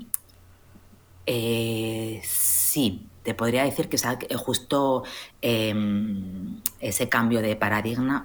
eh, 1.26 2.21
sí, 2.25 3.07
te 3.23 3.35
podría 3.35 3.64
decir 3.64 3.88
que 3.88 3.97
eh, 3.97 4.35
justo 4.37 5.05
em, 5.43 6.61
ese 6.81 7.09
cambio 7.11 7.43
de 7.43 7.55
paradigma 7.57 8.25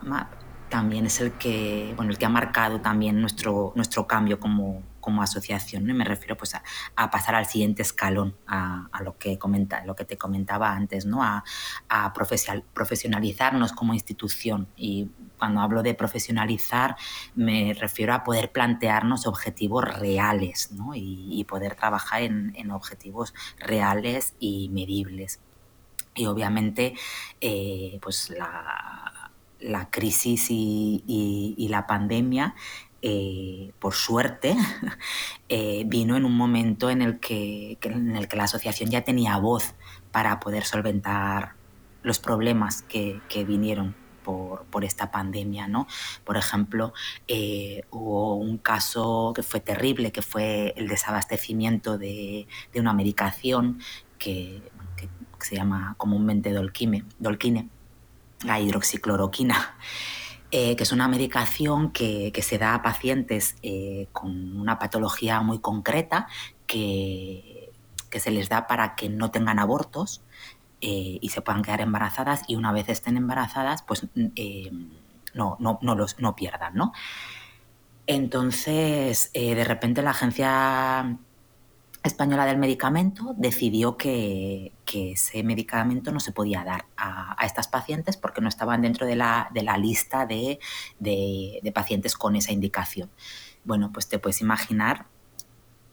también 0.70 1.06
es 1.06 1.20
el 1.20 1.34
que, 1.34 1.94
bueno, 1.98 2.12
el 2.12 2.18
que 2.18 2.26
ha 2.26 2.30
marcado 2.30 2.80
también 2.82 3.20
nuestro, 3.20 3.74
nuestro 3.76 4.08
cambio 4.08 4.40
como, 4.40 4.82
como 5.02 5.22
asociación. 5.22 5.86
¿no? 5.86 5.94
me 5.94 6.06
refiero 6.06 6.38
pues, 6.38 6.56
a, 6.56 7.12
pasar 7.12 7.36
al 7.36 7.46
siguiente 7.46 7.82
escalón, 7.82 8.36
a, 8.48 8.88
lo, 9.04 9.18
que 9.18 9.38
comenta, 9.38 9.86
lo 9.86 9.96
que 9.96 10.06
te 10.06 10.18
comentaba 10.18 10.72
antes, 10.72 11.06
¿no? 11.06 11.22
a, 11.22 11.44
a 11.90 12.14
profesionalizarnos 12.14 13.74
como 13.74 13.94
institución. 13.94 14.68
Y 14.78 15.10
cuando 15.44 15.60
hablo 15.60 15.84
de 15.84 15.94
profesionalizar, 15.94 16.96
me 17.36 17.74
refiero 17.74 18.14
a 18.14 18.24
poder 18.24 18.54
plantearnos 18.54 19.28
objetivos 19.28 19.84
reales 19.84 20.72
¿no? 20.72 20.94
y, 20.96 21.44
poder 21.50 21.76
trabajar 21.76 22.22
en, 22.22 22.72
objetivos 22.72 23.34
reales 23.60 24.36
y 24.40 24.70
medibles. 24.70 25.42
Y 26.16 26.28
obviamente, 26.28 26.94
eh, 27.42 28.00
pues 28.02 28.30
la, 28.30 29.34
la 29.60 29.90
crisis 29.90 30.48
y, 30.48 31.68
la 31.70 31.86
pandemia, 31.88 32.56
eh, 33.02 33.74
por 33.80 33.96
suerte, 33.96 34.56
eh, 35.50 35.84
vino 35.88 36.16
en 36.16 36.24
un 36.24 36.38
momento 36.38 36.90
en 36.90 37.02
el, 37.02 37.20
que, 37.20 37.78
en 37.82 38.16
el 38.16 38.30
que 38.30 38.38
la 38.38 38.46
asociación 38.46 38.90
ya 38.90 39.02
tenía 39.02 39.36
voz 39.40 39.76
para 40.14 40.40
poder 40.40 40.64
solventar 40.64 41.56
los 42.02 42.20
problemas 42.20 42.84
que, 42.84 43.20
vinieron 43.46 44.03
por, 44.24 44.84
esta 44.84 45.12
pandemia, 45.12 45.68
¿no? 45.68 45.88
Por 46.24 46.38
ejemplo, 46.38 46.94
eh, 47.28 47.84
hubo 47.92 48.36
un 48.36 48.58
caso 48.58 49.34
que 49.36 49.44
fue 49.44 49.60
terrible, 49.60 50.12
que 50.12 50.22
fue 50.22 50.74
el 50.76 50.88
desabastecimiento 50.88 51.98
de, 51.98 52.48
una 52.76 52.94
medicación 52.94 53.80
que, 54.18 54.62
se 55.40 55.58
llama 55.58 55.96
comúnmente 55.98 56.54
dolquine, 56.54 57.04
dolquine 57.20 57.68
la 58.46 58.62
hidroxicloroquina, 58.62 59.76
eh, 60.52 60.76
que 60.76 60.84
es 60.84 60.92
una 60.92 61.08
medicación 61.08 61.92
que, 61.92 62.32
se 62.42 62.58
da 62.58 62.76
a 62.76 62.82
pacientes 62.82 63.56
eh, 63.62 64.08
con 64.12 64.60
una 64.60 64.80
patología 64.80 65.42
muy 65.42 65.60
concreta 65.60 66.28
que, 66.68 67.72
se 68.12 68.30
les 68.30 68.48
da 68.48 68.68
para 68.68 68.94
que 68.94 69.10
no 69.10 69.32
tengan 69.32 69.58
abortos 69.58 70.22
eh, 70.84 71.18
y 71.20 71.30
se 71.30 71.42
puedan 71.42 71.64
quedar 71.64 71.82
embarazadas 71.82 72.44
y 72.48 72.56
una 72.56 72.72
vez 72.72 72.90
estén 72.90 73.18
embarazadas, 73.18 73.82
pues 73.84 74.08
no, 75.34 75.58
no, 75.60 75.80
no, 75.82 75.96
los, 75.96 76.20
no 76.20 76.36
pierdan, 76.36 76.76
¿no? 76.76 76.94
Entonces, 78.06 79.32
de 79.34 79.64
repente 79.64 80.02
la 80.02 80.12
agencia 80.12 81.18
Española 82.04 82.46
del 82.46 82.58
Medicamento 82.58 83.34
decidió 83.38 83.96
que, 83.96 84.74
ese 84.94 85.42
medicamento 85.42 86.12
no 86.12 86.20
se 86.20 86.32
podía 86.32 86.64
dar 86.64 86.86
a, 86.98 87.36
estas 87.44 87.68
pacientes 87.68 88.16
porque 88.16 88.42
no 88.42 88.50
estaban 88.50 88.82
dentro 88.82 89.08
de 89.08 89.16
la, 89.16 89.50
lista 89.80 90.26
de, 90.28 90.60
pacientes 91.74 92.16
con 92.16 92.36
esa 92.36 92.52
indicación. 92.52 93.10
Bueno, 93.64 93.92
pues 93.94 94.10
te 94.10 94.20
puedes 94.20 94.42
imaginar 94.42 95.08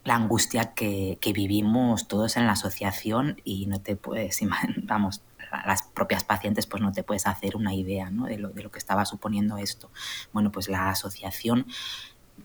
la 0.04 0.14
angustia 0.14 0.74
que, 0.74 1.18
vivimos 1.34 2.08
todos 2.08 2.36
en 2.36 2.46
la 2.46 2.52
asociación 2.52 3.40
y 3.44 3.66
no 3.66 3.80
te 3.80 3.96
puedes, 3.96 4.40
vamos, 4.82 5.22
las 5.66 5.82
propias 5.82 6.24
pacientes 6.24 6.66
pues 6.66 6.82
no 6.82 6.92
te 6.92 7.02
puedes 7.02 7.26
hacer 7.26 7.56
una 7.56 7.74
idea 7.74 8.10
de, 8.10 8.38
lo, 8.38 8.52
que 8.52 8.78
estaba 8.78 9.04
suponiendo 9.04 9.58
esto. 9.58 9.90
Bueno, 10.32 10.52
pues 10.52 10.68
la 10.68 10.90
asociación, 10.90 11.66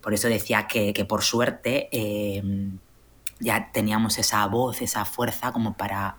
por 0.01 0.13
eso 0.13 0.27
decía 0.27 0.67
que, 0.67 1.05
por 1.07 1.23
suerte... 1.23 1.89
Eh, 1.91 2.43
ya 3.39 3.71
teníamos 3.71 4.17
esa 4.17 4.45
voz, 4.47 4.81
esa 4.81 5.05
fuerza 5.05 5.51
como 5.51 5.73
para 5.73 6.15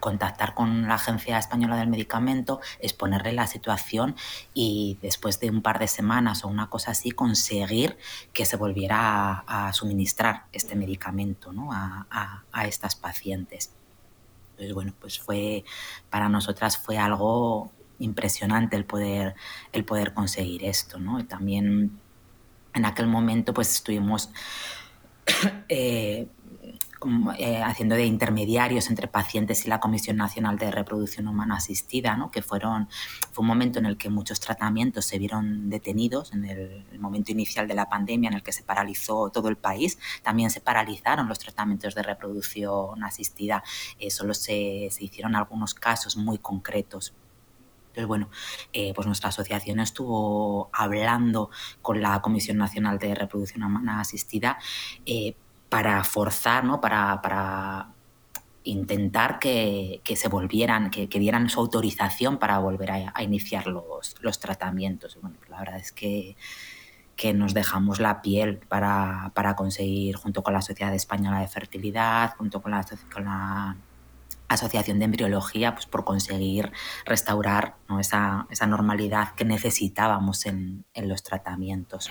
contactar 0.00 0.54
con 0.54 0.88
la 0.88 0.94
Agencia 0.94 1.38
Española 1.38 1.76
del 1.76 1.88
Medicamento, 1.88 2.60
exponerle 2.80 3.32
la 3.32 3.46
situación 3.46 4.16
y 4.54 4.98
después 5.02 5.38
de 5.40 5.50
un 5.50 5.62
par 5.62 5.78
de 5.78 5.86
semanas 5.86 6.44
o 6.44 6.48
una 6.48 6.68
cosa 6.68 6.92
así 6.92 7.10
conseguir 7.10 7.96
que 8.32 8.44
se 8.46 8.56
volviera 8.56 9.44
a, 9.46 9.72
suministrar 9.72 10.46
este 10.52 10.74
medicamento 10.74 11.52
¿no? 11.52 11.70
a, 11.72 12.44
estas 12.66 12.96
pacientes. 12.96 13.70
Entonces, 14.52 14.74
bueno, 14.74 14.92
pues 15.00 15.18
fue, 15.18 15.64
para 16.10 16.28
nosotras 16.28 16.76
fue 16.76 16.98
algo 16.98 17.70
impresionante 17.98 18.76
el 18.76 18.84
poder, 18.84 19.34
el 19.72 19.84
poder 19.84 20.12
conseguir 20.12 20.64
esto, 20.64 20.98
¿no? 20.98 21.20
Y 21.20 21.24
también 21.24 22.00
en 22.74 22.84
aquel 22.84 23.06
momento 23.06 23.54
pues 23.54 23.72
estuvimos 23.72 24.30
eh, 25.68 26.26
eh, 27.38 27.62
haciendo 27.62 27.94
de 27.94 28.04
intermediarios 28.04 28.90
entre 28.90 29.08
pacientes 29.08 29.64
y 29.64 29.68
la 29.68 29.80
Comisión 29.80 30.18
Nacional 30.18 30.58
de 30.58 30.70
Reproducción 30.70 31.28
Humana 31.28 31.56
Asistida, 31.56 32.14
¿no? 32.14 32.30
que 32.30 32.42
fueron, 32.42 32.90
fue 33.32 33.40
un 33.40 33.46
momento 33.46 33.78
en 33.78 33.86
el 33.86 33.96
que 33.96 34.10
muchos 34.10 34.38
tratamientos 34.38 35.06
se 35.06 35.18
vieron 35.18 35.70
detenidos, 35.70 36.34
en 36.34 36.44
el, 36.44 36.84
momento 37.00 37.32
inicial 37.32 37.66
de 37.66 37.74
la 37.74 37.88
pandemia 37.88 38.28
en 38.28 38.34
el 38.34 38.42
que 38.42 38.52
se 38.52 38.62
paralizó 38.62 39.30
todo 39.30 39.48
el 39.48 39.56
país, 39.56 39.98
también 40.22 40.50
se 40.50 40.60
paralizaron 40.60 41.26
los 41.26 41.38
tratamientos 41.38 41.94
de 41.94 42.02
reproducción 42.02 43.02
asistida, 43.02 43.64
eh, 43.98 44.10
solo 44.10 44.34
se, 44.34 44.88
se 44.90 45.04
hicieron 45.04 45.34
algunos 45.34 45.72
casos 45.72 46.18
muy 46.18 46.36
concretos. 46.36 47.14
Entonces, 47.88 48.06
bueno, 48.06 48.28
eh, 48.74 48.92
pues 48.94 49.06
nuestra 49.06 49.30
asociación 49.30 49.80
estuvo 49.80 50.68
hablando 50.72 51.50
con 51.80 52.00
la 52.02 52.20
Comisión 52.20 52.58
Nacional 52.58 52.98
de 52.98 53.14
Reproducción 53.14 53.62
Humana 53.64 54.00
Asistida 54.00 54.58
para 55.70 56.04
forzar, 56.04 56.64
¿no? 56.64 56.80
para, 56.80 57.88
intentar 58.62 59.38
que, 59.38 60.02
se 60.14 60.28
volvieran, 60.28 60.90
que, 60.90 61.06
dieran 61.06 61.48
su 61.48 61.60
autorización 61.60 62.38
para 62.38 62.58
volver 62.58 62.90
a, 63.14 63.22
iniciar 63.22 63.66
los, 63.66 64.14
los, 64.20 64.38
tratamientos. 64.38 65.18
Bueno, 65.22 65.36
pues 65.38 65.48
la 65.48 65.60
verdad 65.60 65.78
es 65.78 65.92
que, 65.92 66.36
que 67.16 67.32
nos 67.32 67.54
dejamos 67.54 68.00
la 68.00 68.20
piel 68.20 68.58
para, 68.58 69.32
para, 69.34 69.56
conseguir, 69.56 70.16
junto 70.16 70.42
con 70.42 70.52
la 70.52 70.60
Sociedad 70.62 70.94
Española 70.94 71.40
de 71.40 71.48
Fertilidad, 71.48 72.34
junto 72.36 72.60
con 72.60 72.72
la, 72.72 72.86
con 73.12 73.24
la 73.24 73.76
Asociación 74.50 74.98
de 74.98 75.04
Embriología, 75.04 75.74
pues 75.74 75.86
por 75.86 76.04
conseguir 76.04 76.72
restaurar 77.04 77.76
esa, 78.00 78.46
normalidad 78.66 79.34
que 79.36 79.44
necesitábamos 79.44 80.44
en, 80.44 80.84
los 80.94 81.22
tratamientos. 81.22 82.10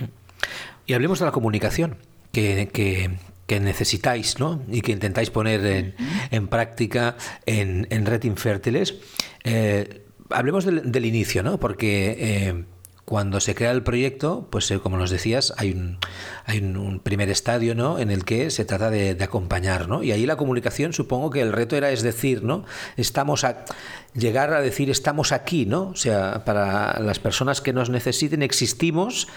Y 0.85 0.93
hablemos 0.93 1.19
de 1.19 1.25
la 1.25 1.33
comunicación 1.33 1.97
que, 2.31 3.19
necesitáis 3.59 4.37
¿no? 4.39 4.61
y 4.69 4.81
que 4.81 4.91
intentáis 4.91 5.29
poner 5.29 5.95
en, 6.31 6.47
práctica 6.49 7.15
en, 7.45 8.05
Red 8.05 8.23
Infértiles. 8.25 8.95
Eh, 9.43 10.05
hablemos 10.29 10.65
del, 10.65 11.05
inicio, 11.05 11.41
¿no? 11.41 11.59
porque... 11.59 12.15
Eh, 12.19 12.63
cuando 13.09 13.39
se 13.39 13.55
crea 13.55 13.71
el 13.71 13.81
proyecto, 13.81 14.47
pues 14.51 14.69
eh, 14.69 14.77
como 14.77 14.95
nos 14.95 15.09
decías, 15.09 15.51
hay 15.57 15.71
un, 15.71 15.97
hay 16.45 16.59
un, 16.59 16.99
primer 16.99 17.27
estadio 17.31 17.73
¿no? 17.73 17.97
en 17.97 18.11
el 18.11 18.23
que 18.23 18.51
se 18.51 18.65
trata 18.65 18.91
de, 18.91 19.17
acompañar, 19.19 19.87
¿no? 19.87 20.03
Y 20.03 20.11
ahí 20.11 20.27
la 20.27 20.35
comunicación 20.35 20.93
supongo 20.93 21.31
que 21.31 21.41
el 21.41 21.51
reto 21.51 21.75
era 21.75 21.89
es 21.89 22.03
decir, 22.03 22.43
¿no? 22.43 22.65
Estamos 22.97 23.45
a 23.45 23.65
llegar 24.13 24.53
a 24.53 24.61
decir 24.61 24.91
estamos 24.91 25.31
aquí, 25.31 25.65
¿no? 25.65 25.87
O 25.87 25.95
sea, 25.95 26.45
para 26.45 26.99
las 26.99 27.17
personas 27.17 27.61
que 27.61 27.73
nos 27.73 27.89
necesiten 27.89 28.43
existimos 28.43 29.27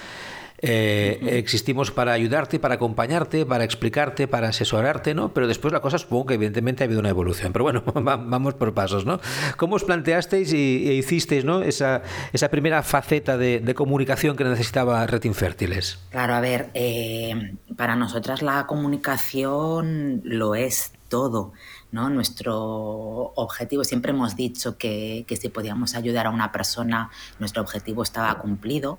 eh, 0.64 1.18
existimos 1.38 1.90
para 1.90 2.12
ayudarte, 2.12 2.60
para 2.60 2.76
acompañarte, 2.76 3.44
para 3.44 3.64
explicarte, 3.64 4.28
para 4.28 4.48
asesorarte, 4.48 5.12
¿no? 5.12 5.34
Pero 5.34 5.48
después 5.48 5.72
la 5.72 5.80
cosa 5.80 5.98
supongo 5.98 6.26
que 6.26 6.34
evidentemente 6.34 6.84
ha 6.84 6.86
habido 6.86 7.00
una 7.00 7.08
evolución. 7.08 7.52
Pero 7.52 7.64
bueno, 7.64 7.82
vamos 7.94 8.54
por 8.54 8.72
pasos, 8.72 9.04
¿no? 9.04 9.20
¿Cómo 9.56 9.74
os 9.74 9.82
planteasteis 9.82 10.52
y, 10.52 10.88
e 10.88 10.94
hicisteis, 10.94 11.44
¿no? 11.44 11.62
Esa, 11.62 12.02
esa 12.32 12.48
primera 12.48 12.84
faceta 12.84 13.36
de, 13.36 13.72
comunicación 13.74 14.36
que 14.36 14.44
necesitaba 14.44 15.04
Red 15.06 15.24
Infértiles. 15.24 15.98
Claro, 16.10 16.34
a 16.34 16.40
ver, 16.40 16.70
eh, 16.74 17.56
para 17.76 17.96
nosotras 17.96 18.42
la 18.42 18.66
comunicación 18.66 20.20
lo 20.24 20.54
es 20.54 20.92
todo. 21.08 21.52
¿no? 21.90 22.08
Nuestro 22.08 23.32
objetivo, 23.34 23.84
siempre 23.84 24.12
hemos 24.12 24.36
dicho 24.36 24.78
que, 24.78 25.24
que, 25.26 25.36
si 25.36 25.48
podíamos 25.48 25.94
ayudar 25.94 26.26
a 26.26 26.30
una 26.30 26.52
persona, 26.52 27.10
nuestro 27.38 27.62
objetivo 27.62 28.02
estaba 28.02 28.38
cumplido, 28.38 28.98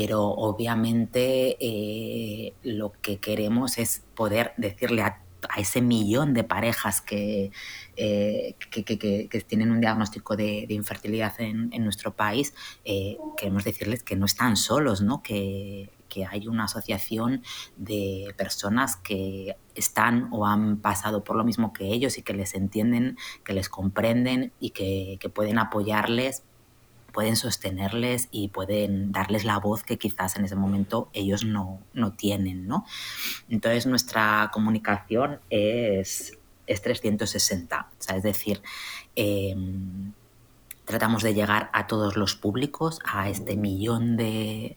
pero 0.00 0.22
obviamente 0.28 1.56
eh, 1.58 2.54
lo 2.62 2.92
que 3.02 3.18
queremos 3.18 3.78
es 3.78 4.04
poder 4.14 4.52
decirle 4.56 5.02
a, 5.02 5.24
ese 5.56 5.80
millón 5.82 6.34
de 6.34 6.44
parejas 6.44 7.02
eh, 7.10 7.50
que, 7.96 8.84
que, 8.84 9.44
tienen 9.48 9.72
un 9.72 9.80
diagnóstico 9.80 10.36
de, 10.36 10.66
infertilidad 10.68 11.34
en, 11.40 11.70
nuestro 11.82 12.14
país, 12.14 12.54
eh, 12.84 13.16
queremos 13.36 13.64
decirles 13.64 14.04
que 14.04 14.14
no 14.14 14.26
están 14.26 14.56
solos, 14.56 15.02
¿no? 15.02 15.20
que, 15.20 15.90
hay 16.30 16.48
una 16.48 16.64
asociación 16.64 17.42
de 17.76 18.34
personas 18.36 18.96
que 18.96 19.56
están 19.76 20.28
o 20.32 20.46
han 20.46 20.78
pasado 20.78 21.22
por 21.22 21.36
lo 21.36 21.44
mismo 21.44 21.72
que 21.72 21.86
ellos 21.86 22.18
y 22.18 22.22
que 22.22 22.34
les 22.34 22.54
entienden, 22.54 23.16
que 23.44 23.52
les 23.52 23.68
comprenden 23.68 24.52
y 24.58 24.70
que, 24.70 25.16
que 25.20 25.28
pueden 25.28 25.60
apoyarles 25.60 26.42
pueden 27.18 27.34
sostenerles 27.34 28.28
y 28.30 28.46
pueden 28.46 29.10
darles 29.10 29.44
la 29.44 29.58
voz 29.58 29.82
que 29.82 29.98
quizás 29.98 30.36
en 30.36 30.44
ese 30.44 30.54
momento 30.54 31.10
ellos 31.12 31.44
no, 31.44 31.80
tienen, 32.16 32.68
¿no? 32.68 32.86
Entonces 33.48 33.86
nuestra 33.86 34.50
comunicación 34.52 35.40
es, 35.50 36.38
es 36.68 36.80
360, 36.80 37.88
es 38.14 38.22
decir, 38.22 38.62
em, 39.16 40.12
tratamos 40.84 41.24
de 41.24 41.34
llegar 41.34 41.70
a 41.72 41.88
todos 41.88 42.16
los 42.16 42.36
públicos, 42.36 43.00
a 43.04 43.28
este 43.28 43.56
millón 43.56 44.16
de, 44.16 44.76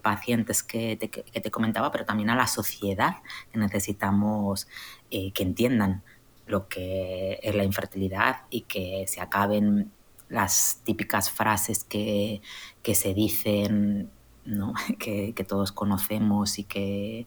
pacientes 0.00 0.62
que 0.62 0.96
te, 0.96 1.50
comentaba, 1.50 1.90
pero 1.90 2.04
también 2.04 2.30
a 2.30 2.36
la 2.36 2.46
sociedad 2.46 3.16
que 3.50 3.58
necesitamos 3.58 4.68
eh, 5.10 5.32
que 5.32 5.42
entiendan 5.42 6.04
lo 6.46 6.68
que 6.68 7.40
es 7.42 7.52
la 7.52 7.64
infertilidad 7.64 8.42
y 8.48 8.60
que 8.60 9.06
se 9.08 9.20
acaben 9.20 9.90
las 10.30 10.80
típicas 10.84 11.30
frases 11.30 11.84
que, 11.84 12.40
se 12.94 13.14
dicen, 13.14 14.10
que, 14.98 15.44
todos 15.46 15.72
conocemos 15.72 16.58
y 16.58 16.64
que, 16.64 17.26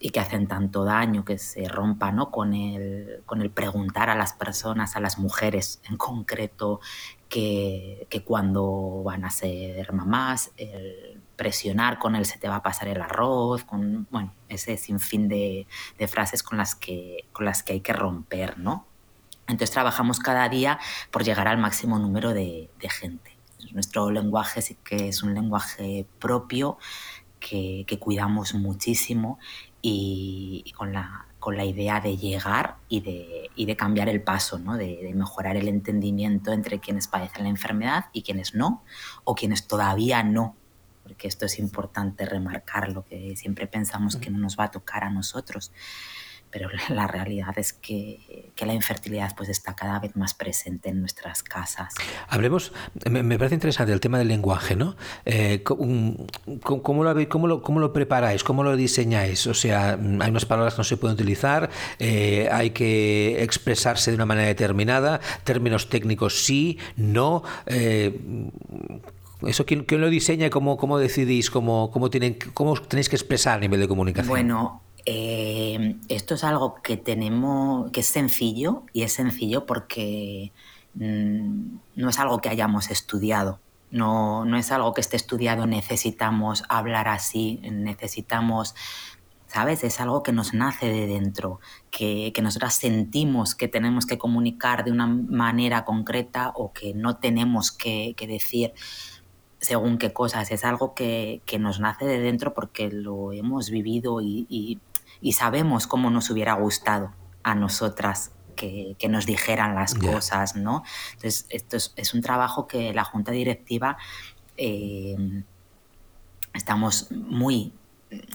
y 0.00 0.10
que 0.10 0.20
hacen 0.20 0.48
tanto 0.48 0.84
daño, 0.84 1.24
que 1.24 1.38
se 1.38 1.68
rompa 1.68 2.10
¿no? 2.10 2.30
con, 2.30 2.54
el, 2.54 3.22
con 3.26 3.42
el 3.42 3.50
preguntar 3.50 4.10
a 4.10 4.16
las 4.16 4.32
personas, 4.32 4.96
a 4.96 5.00
las 5.00 5.18
mujeres 5.18 5.80
en 5.88 5.96
concreto, 5.96 6.80
que, 7.28 8.24
cuando 8.24 9.02
van 9.04 9.24
a 9.24 9.30
ser 9.30 9.92
mamás, 9.92 10.50
el 10.56 11.20
presionar 11.36 11.98
con 11.98 12.16
él 12.16 12.26
se 12.26 12.38
te 12.38 12.48
va 12.48 12.56
a 12.56 12.62
pasar 12.62 12.88
el 12.88 13.00
arroz, 13.00 13.64
con 13.64 14.06
bueno, 14.10 14.34
ese 14.48 14.76
sinfín 14.76 15.28
de, 15.28 15.66
de 15.98 16.08
frases 16.08 16.42
con 16.42 16.58
las, 16.58 16.74
que, 16.74 17.28
con 17.32 17.46
las 17.46 17.62
que 17.62 17.74
hay 17.74 17.80
que 17.80 17.92
romper, 17.92 18.58
¿no? 18.58 18.89
Entonces 19.50 19.72
trabajamos 19.72 20.18
cada 20.18 20.48
día 20.48 20.78
por 21.10 21.24
llegar 21.24 21.48
al 21.48 21.58
máximo 21.58 21.98
número 21.98 22.32
de, 22.32 22.70
gente. 22.80 23.36
Nuestro 23.72 24.10
lenguaje 24.10 24.62
sí 24.62 24.76
que 24.82 25.08
es 25.08 25.22
un 25.22 25.34
lenguaje 25.34 26.06
propio 26.18 26.78
que, 27.38 27.84
cuidamos 28.00 28.54
muchísimo 28.54 29.38
y, 29.82 30.72
con, 30.76 30.92
la, 30.92 31.26
con, 31.38 31.56
la, 31.56 31.64
idea 31.64 32.00
de 32.00 32.16
llegar 32.16 32.76
y 32.88 33.00
de, 33.00 33.50
de 33.56 33.76
cambiar 33.76 34.08
el 34.08 34.22
paso, 34.22 34.58
¿no? 34.58 34.76
de, 34.76 34.98
de, 35.02 35.14
mejorar 35.14 35.56
el 35.56 35.68
entendimiento 35.68 36.52
entre 36.52 36.80
quienes 36.80 37.08
padecen 37.08 37.44
la 37.44 37.50
enfermedad 37.50 38.06
y 38.12 38.22
quienes 38.22 38.54
no, 38.54 38.82
o 39.24 39.34
quienes 39.34 39.66
todavía 39.66 40.22
no, 40.22 40.56
porque 41.02 41.28
esto 41.28 41.46
es 41.46 41.58
importante 41.58 42.24
remarcarlo, 42.26 43.04
que 43.04 43.34
siempre 43.36 43.66
pensamos 43.66 44.16
que 44.16 44.30
no 44.30 44.38
nos 44.38 44.58
va 44.58 44.64
a 44.64 44.70
tocar 44.70 45.04
a 45.04 45.10
nosotros 45.10 45.72
pero 46.50 46.68
la 46.88 47.06
realidad 47.06 47.56
es 47.56 47.72
que, 47.72 48.50
la 48.60 48.74
infertilidad 48.74 49.34
pues 49.36 49.48
está 49.48 49.74
cada 49.74 49.98
vez 50.00 50.14
más 50.16 50.34
presente 50.34 50.90
en 50.90 51.00
nuestras 51.00 51.42
casas. 51.42 51.94
Hablemos, 52.28 52.72
me, 53.10 53.38
parece 53.38 53.54
interesante 53.54 53.90
el 53.92 54.00
tema 54.00 54.18
del 54.18 54.28
lenguaje, 54.28 54.76
¿no? 54.76 54.96
Eh, 55.24 55.62
¿cómo, 55.62 56.26
lo, 57.02 57.28
cómo, 57.28 57.46
lo, 57.46 57.62
¿Cómo 57.62 57.80
lo 57.80 57.92
preparáis? 57.94 58.44
¿Cómo 58.44 58.62
lo 58.62 58.76
diseñáis? 58.76 59.46
O 59.46 59.54
sea, 59.54 59.92
hay 59.92 60.30
unas 60.30 60.44
palabras 60.44 60.74
que 60.74 60.80
no 60.80 60.84
se 60.84 60.98
pueden 60.98 61.14
utilizar, 61.14 61.70
eh, 61.98 62.50
hay 62.52 62.70
que 62.70 63.42
expresarse 63.42 64.10
de 64.10 64.16
una 64.16 64.26
manera 64.26 64.48
determinada, 64.48 65.20
términos 65.44 65.88
técnicos 65.88 66.44
sí, 66.44 66.78
no. 66.96 67.42
Eh, 67.66 68.20
¿Eso 69.46 69.64
quién, 69.64 69.86
lo 69.88 70.10
diseña 70.10 70.46
y 70.46 70.50
cómo, 70.50 70.76
cómo 70.76 70.98
decidís, 70.98 71.50
cómo, 71.50 71.90
cómo, 71.90 72.10
tienen, 72.10 72.36
cómo 72.52 72.74
tenéis 72.74 73.08
que 73.08 73.16
expresar 73.16 73.56
a 73.56 73.60
nivel 73.60 73.80
de 73.80 73.88
comunicación? 73.88 74.28
Bueno, 74.28 74.82
eh, 75.06 75.96
esto 76.08 76.34
es 76.34 76.44
algo 76.44 76.74
que 76.82 76.96
tenemos, 76.96 77.90
que 77.92 78.00
es 78.00 78.06
sencillo 78.06 78.84
y 78.92 79.02
es 79.02 79.12
sencillo 79.12 79.66
porque 79.66 80.52
mm, 80.94 81.76
no 81.96 82.08
es 82.08 82.18
algo 82.18 82.38
que 82.38 82.48
hayamos 82.48 82.90
estudiado. 82.90 83.60
No, 83.90 84.44
no 84.44 84.56
es 84.56 84.70
algo 84.70 84.94
que 84.94 85.00
esté 85.00 85.16
estudiado, 85.16 85.66
necesitamos 85.66 86.62
hablar 86.68 87.08
así, 87.08 87.60
necesitamos 87.64 88.76
¿sabes? 89.46 89.82
Es 89.82 90.00
algo 90.00 90.22
que 90.22 90.30
nos 90.32 90.54
nace 90.54 90.86
de 90.86 91.08
dentro, 91.08 91.58
que, 91.90 92.32
que 92.32 92.40
nosotras 92.40 92.74
sentimos 92.74 93.56
que 93.56 93.66
tenemos 93.66 94.06
que 94.06 94.16
comunicar 94.16 94.84
de 94.84 94.92
una 94.92 95.08
manera 95.08 95.84
concreta 95.84 96.52
o 96.54 96.72
que 96.72 96.94
no 96.94 97.16
tenemos 97.16 97.72
que, 97.72 98.14
decir 98.28 98.72
según 99.58 99.98
qué 99.98 100.12
cosas. 100.12 100.52
Es 100.52 100.64
algo 100.64 100.94
que, 100.94 101.42
nos 101.58 101.80
nace 101.80 102.04
de 102.04 102.20
dentro 102.20 102.54
porque 102.54 102.90
lo 102.90 103.32
hemos 103.32 103.70
vivido 103.70 104.20
y 104.22 104.78
sabemos 105.32 105.86
cómo 105.86 106.10
nos 106.10 106.30
hubiera 106.30 106.54
gustado 106.54 107.12
a 107.42 107.54
nosotras 107.54 108.32
que, 108.56 109.08
nos 109.08 109.26
dijeran 109.26 109.74
las 109.74 109.94
cosas, 109.94 110.56
¿no? 110.56 110.82
Entonces, 111.12 111.46
esto 111.48 111.76
es, 111.76 112.14
un 112.14 112.20
trabajo 112.20 112.66
que 112.66 112.92
la 112.92 113.04
Junta 113.04 113.32
Directiva 113.32 113.96
eh, 114.56 115.16
estamos 116.52 117.10
muy, 117.10 117.72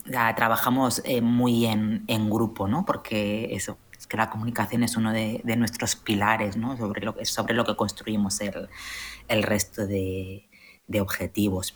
trabajamos 0.09 1.01
eh, 1.05 1.21
muy 1.21 1.65
en, 1.65 2.29
grupo, 2.29 2.67
¿no? 2.67 2.85
Porque 2.85 3.49
eso, 3.51 3.77
es 3.97 4.07
que 4.07 4.17
la 4.17 4.29
comunicación 4.29 4.83
es 4.83 4.97
uno 4.97 5.11
de, 5.11 5.41
nuestros 5.57 5.95
pilares, 5.95 6.57
¿no? 6.57 6.75
sobre, 6.77 7.01
lo, 7.05 7.15
sobre 7.23 7.53
lo 7.53 7.63
que 7.63 7.75
construimos 7.75 8.41
el, 8.41 8.67
el 9.27 9.43
resto 9.43 9.85
de, 9.85 10.49
de 10.87 11.01
objetivos. 11.01 11.75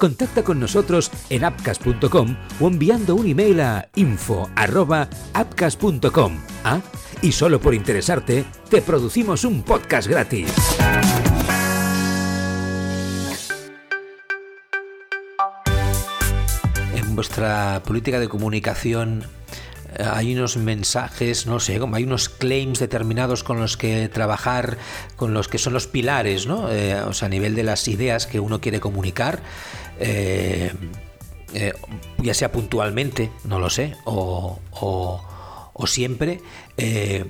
contacta 0.00 0.42
con 0.42 0.58
nosotros 0.58 1.12
en 1.28 1.44
apcas.com 1.44 2.36
o 2.58 2.66
enviando 2.66 3.14
un 3.14 3.28
email 3.28 3.60
a 3.60 3.88
info.apcas.com. 3.94 6.38
¿Ah? 6.64 6.80
Y 7.22 7.30
solo 7.32 7.60
por 7.60 7.74
interesarte, 7.74 8.46
te 8.68 8.80
producimos 8.80 9.44
un 9.44 9.62
podcast 9.62 10.08
gratis. 10.08 10.50
En 16.94 17.14
vuestra 17.14 17.82
política 17.84 18.18
de 18.18 18.28
comunicación 18.28 19.26
eh, 19.96 20.04
hay 20.10 20.34
unos 20.34 20.56
mensajes, 20.56 21.46
no 21.46 21.60
sé, 21.60 21.78
como 21.78 21.96
hay 21.96 22.04
unos 22.04 22.28
claims 22.28 22.78
determinados 22.78 23.44
con 23.44 23.60
los 23.60 23.76
que 23.76 24.08
trabajar, 24.08 24.78
con 25.16 25.34
los 25.34 25.48
que 25.48 25.58
son 25.58 25.72
los 25.72 25.86
pilares, 25.86 26.46
¿no? 26.46 26.70
Eh, 26.70 27.00
o 27.02 27.12
sea, 27.12 27.26
a 27.26 27.28
nivel 27.28 27.54
de 27.54 27.64
las 27.64 27.86
ideas 27.88 28.26
que 28.26 28.40
uno 28.40 28.60
quiere 28.60 28.80
comunicar. 28.80 29.40
Eh, 30.00 30.72
eh, 31.52 31.72
ya 32.22 32.32
sea 32.32 32.52
puntualmente, 32.52 33.30
no 33.44 33.58
lo 33.58 33.70
sé, 33.70 33.96
o, 34.04 34.60
o, 34.72 35.86
siempre, 35.86 36.40
eh, 36.76 37.24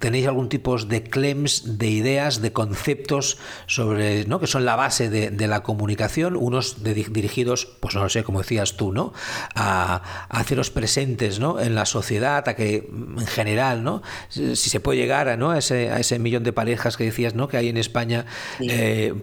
tenéis 0.00 0.26
algún 0.26 0.48
tipo 0.48 0.76
de 0.76 1.04
claims, 1.04 1.78
de 1.78 1.88
ideas, 1.88 2.42
de 2.42 2.52
conceptos 2.52 3.38
sobre, 3.66 4.26
¿no? 4.26 4.40
que 4.40 4.46
son 4.46 4.64
la 4.64 4.76
base 4.76 5.08
de, 5.08 5.46
la 5.46 5.62
comunicación, 5.62 6.36
unos 6.36 6.82
dirigidos, 6.82 7.66
pues 7.80 7.94
no 7.94 8.02
lo 8.02 8.08
sé, 8.08 8.22
como 8.24 8.40
decías 8.40 8.76
tú, 8.76 8.92
¿no? 8.92 9.14
A, 9.54 10.26
haceros 10.28 10.70
presentes 10.70 11.38
¿no? 11.38 11.60
en 11.60 11.74
la 11.74 11.86
sociedad, 11.86 12.46
a 12.48 12.56
que 12.56 12.88
en 12.90 13.26
general, 13.26 13.82
¿no? 13.82 14.02
si 14.28 14.56
se 14.56 14.80
puede 14.80 14.98
llegar 14.98 15.28
a, 15.28 15.36
¿no? 15.36 15.52
a, 15.52 15.58
ese, 15.58 15.90
a 15.90 16.00
ese 16.00 16.18
millón 16.18 16.42
de 16.42 16.52
parejas 16.52 16.96
que 16.96 17.04
decías 17.04 17.34
¿no? 17.34 17.48
que 17.48 17.56
hay 17.56 17.68
en 17.68 17.76
España, 17.76 18.26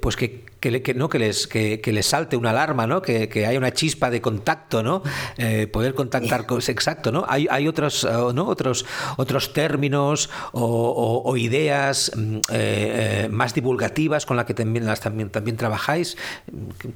pues 0.01 0.15
que 0.15 0.44
que, 0.71 0.93
¿no? 0.93 1.09
que, 1.09 1.19
les, 1.19 1.47
que, 1.47 1.81
les 1.85 2.05
salte 2.05 2.37
una 2.37 2.49
alarma, 2.49 2.87
¿no? 2.87 3.01
que, 3.01 3.29
que 3.29 3.45
haya 3.45 3.57
una 3.57 3.71
chispa 3.71 4.09
de 4.09 4.21
contacto, 4.21 4.83
¿no? 4.83 5.03
Eh, 5.37 5.67
poder 5.67 5.93
contactar 5.93 6.45
con 6.45 6.61
exacto, 6.61 7.11
¿no? 7.11 7.25
Hay, 7.27 7.47
hay 7.49 7.67
otros, 7.67 8.03
eh, 8.03 8.09
¿no? 8.33 8.47
otros, 8.47 8.85
otros 9.17 9.53
términos 9.53 10.29
o, 10.51 11.35
ideas 11.37 12.11
mm, 12.15 12.37
eh, 12.51 13.27
más 13.31 13.53
divulgativas 13.53 14.25
con 14.25 14.37
las 14.37 14.45
que 14.45 14.53
también, 14.53 14.85
las, 14.85 15.01
también, 15.01 15.29
también 15.29 15.57
trabajáis. 15.57 16.17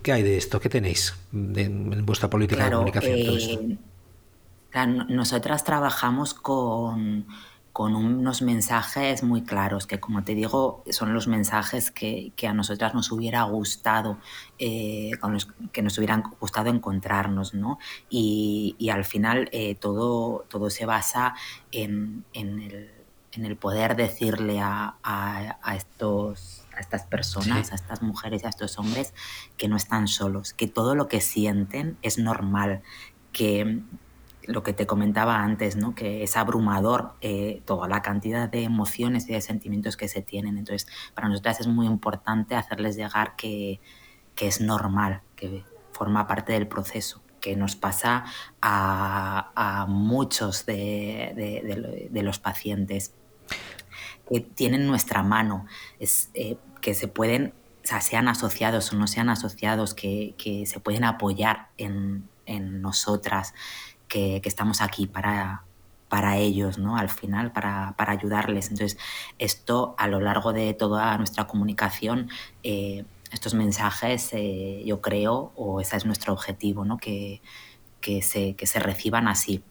¿Qué 0.02 0.12
hay 0.12 0.24
de 0.24 0.38
esto? 0.38 0.60
¿Qué 0.60 0.70
tenéis 0.70 1.14
en 1.34 2.06
vuestra 2.06 2.30
política 2.30 2.66
de 2.66 2.72
comunicación? 2.72 3.80
nosotras 5.10 5.64
trabajamos 5.64 6.36
con 6.36 7.26
con 7.74 7.96
unos 7.96 8.42
mensajes 8.42 9.24
muy 9.24 9.44
claros, 9.44 9.86
que 9.86 10.00
como 10.00 10.24
te 10.24 10.36
digo, 10.36 10.84
son 10.90 11.14
los 11.14 11.28
mensajes 11.28 11.92
que, 11.92 12.34
a 12.48 12.54
nosotras 12.54 12.94
nos 12.94 13.12
hubiera 13.12 13.44
gustado, 13.44 14.18
eh, 14.58 15.12
con 15.20 15.34
los 15.34 15.48
que 15.72 15.82
nos 15.82 15.98
hubieran 15.98 16.24
gustado 16.40 16.70
encontrarnos, 16.70 17.54
¿no? 17.54 17.80
Y, 18.10 18.76
al 18.92 19.06
final 19.06 19.50
eh, 19.52 19.76
todo, 19.76 20.46
todo 20.50 20.70
se 20.70 20.86
basa 20.86 21.36
en, 21.72 22.26
el, 22.34 22.90
poder 23.58 23.96
decirle 23.96 24.60
a, 24.62 24.96
estos 25.76 26.66
a 26.76 26.80
estas 26.80 27.04
personas, 27.04 27.72
a 27.72 27.76
estas 27.76 28.02
mujeres 28.02 28.44
y 28.44 28.46
a 28.46 28.50
estos 28.50 28.80
hombres 28.80 29.14
que 29.58 29.68
no 29.68 29.76
están 29.76 30.08
solos, 30.08 30.54
que 30.54 30.68
todo 30.68 30.96
lo 30.96 31.08
que 31.08 31.22
sienten 31.22 31.98
es 32.02 32.18
normal, 32.18 32.82
que, 33.32 33.82
lo 34.50 34.64
que 34.64 34.74
te 34.74 34.88
comentaba 34.88 35.44
antes, 35.44 35.76
¿no? 35.76 35.94
que 35.94 36.24
es 36.24 36.36
abrumador 36.36 37.14
eh, 37.22 37.62
toda 37.66 37.88
la 37.88 38.02
cantidad 38.02 38.50
de 38.50 38.64
emociones 38.64 39.30
y 39.30 39.34
de 39.34 39.42
sentimientos 39.42 39.96
que 39.96 40.08
se 40.08 40.24
tienen. 40.24 40.58
Entonces, 40.58 40.88
para 41.14 41.30
nosotras 41.30 41.60
es 41.60 41.68
muy 41.68 41.86
importante 41.86 42.56
hacerles 42.56 42.96
llegar 42.96 43.36
que, 43.36 43.80
es 44.40 44.62
normal, 44.62 45.22
que 45.36 45.64
forma 45.92 46.26
parte 46.26 46.54
del 46.54 46.68
proceso, 46.68 47.22
que 47.42 47.56
nos 47.56 47.76
pasa 47.76 48.26
a, 48.62 49.86
muchos 49.88 50.66
de, 50.66 52.10
los 52.12 52.40
pacientes 52.40 53.14
que 54.28 54.40
tienen 54.40 54.88
nuestra 54.88 55.22
mano, 55.22 55.66
es, 56.00 56.32
eh, 56.34 56.58
que 56.82 56.96
se 56.96 57.08
pueden, 57.08 57.54
o 57.84 57.88
sea, 57.88 58.02
sean 58.02 58.28
asociados 58.28 58.94
o 58.94 58.96
no 58.96 59.06
sean 59.06 59.30
asociados, 59.30 59.94
que, 59.94 60.64
se 60.66 60.80
pueden 60.80 61.04
apoyar 61.04 61.70
en, 61.78 62.28
en 62.46 62.82
nosotras 62.82 63.54
que, 64.10 64.42
estamos 64.44 64.82
aquí 64.82 65.08
para, 65.08 65.64
para 66.10 66.38
ellos, 66.38 66.78
¿no? 66.78 66.98
Al 66.98 67.10
final, 67.10 67.54
para, 67.54 67.96
ayudarles. 67.98 68.70
Entonces, 68.72 68.98
esto 69.38 69.96
a 69.98 70.08
lo 70.08 70.20
largo 70.20 70.52
de 70.52 70.74
toda 70.74 71.18
nuestra 71.18 71.48
comunicación, 71.48 72.30
eh, 72.64 73.06
estos 73.32 73.54
mensajes, 73.54 74.30
eh, 74.34 74.82
yo 74.86 75.00
creo, 75.00 75.54
o 75.56 75.80
ese 75.80 75.96
es 75.96 76.06
nuestro 76.06 76.34
objetivo, 76.34 76.84
¿no? 76.84 76.98
Que, 76.98 77.42
que, 78.02 78.22
se, 78.22 78.56
que 78.56 78.68
se 78.68 78.80
reciban 78.80 79.30
así. 79.30 79.64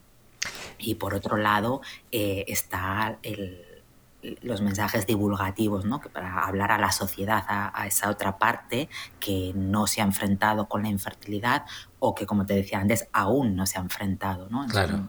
Y 0.79 0.95
por 0.95 1.15
otro 1.15 1.37
lado, 1.37 1.83
eh, 2.13 2.45
está 2.47 3.19
el, 3.23 3.78
los 4.23 4.61
mensajes 4.61 5.07
divulgativos, 5.07 5.85
¿no? 5.85 6.01
que 6.01 6.09
para 6.09 6.41
hablar 6.41 6.73
a 6.73 6.79
la 6.79 6.91
sociedad, 6.91 7.45
a, 7.49 7.87
esa 7.87 8.11
otra 8.11 8.39
parte 8.39 8.89
que 9.21 9.53
no 9.55 9.87
se 9.87 10.01
ha 10.01 10.05
enfrentado 10.05 10.69
con 10.69 10.83
la 10.83 10.89
infertilidad 10.89 11.67
o 11.99 12.15
que, 12.15 12.27
como 12.27 12.45
te 12.45 12.55
decía 12.55 12.81
antes, 12.81 13.09
aún 13.13 13.55
no 13.55 13.67
se 13.67 13.79
ha 13.79 13.83
enfrentado. 13.83 14.49
¿no? 14.51 14.67
Claro. 14.67 15.09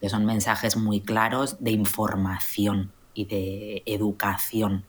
que 0.00 0.08
son 0.08 0.24
mensajes 0.24 0.76
muy 0.76 1.00
claros 1.00 1.62
de 1.62 1.72
información 1.72 2.92
y 3.14 3.24
de 3.26 3.82
educación, 3.84 4.84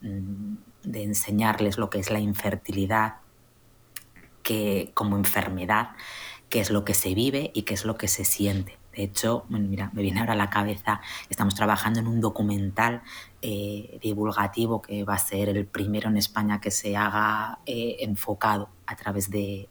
mm, 0.00 0.54
de 0.84 1.02
enseñarles 1.02 1.76
lo 1.76 1.90
que 1.90 1.98
es 1.98 2.10
la 2.10 2.20
infertilidad 2.20 3.16
que, 4.42 4.92
como 4.94 5.16
enfermedad, 5.16 5.90
qué 6.48 6.60
es 6.60 6.70
lo 6.70 6.84
que 6.84 6.94
se 6.94 7.14
vive 7.14 7.50
y 7.52 7.62
qué 7.62 7.74
es 7.74 7.84
lo 7.84 7.96
que 7.96 8.06
se 8.06 8.24
siente. 8.24 8.78
De 8.96 9.02
hecho, 9.02 9.44
mira, 9.48 9.90
me 9.92 10.02
viene 10.02 10.20
ahora 10.20 10.34
a 10.34 10.36
la 10.36 10.50
cabeza, 10.50 11.00
estamos 11.28 11.54
trabajando 11.54 12.00
en 12.00 12.06
un 12.06 12.20
documental 12.20 13.02
eh, 13.46 13.98
divulgativo 14.00 14.80
que 14.80 15.04
va 15.04 15.16
a 15.16 15.18
ser 15.18 15.50
el 15.50 15.66
primero 15.66 16.08
en 16.08 16.16
España 16.16 16.62
que 16.62 16.70
se 16.70 16.96
haga 16.96 17.58
eh, 17.66 17.96
enfocado 18.00 18.70
a 18.86 18.96
través 18.96 19.28
de, 19.28 19.68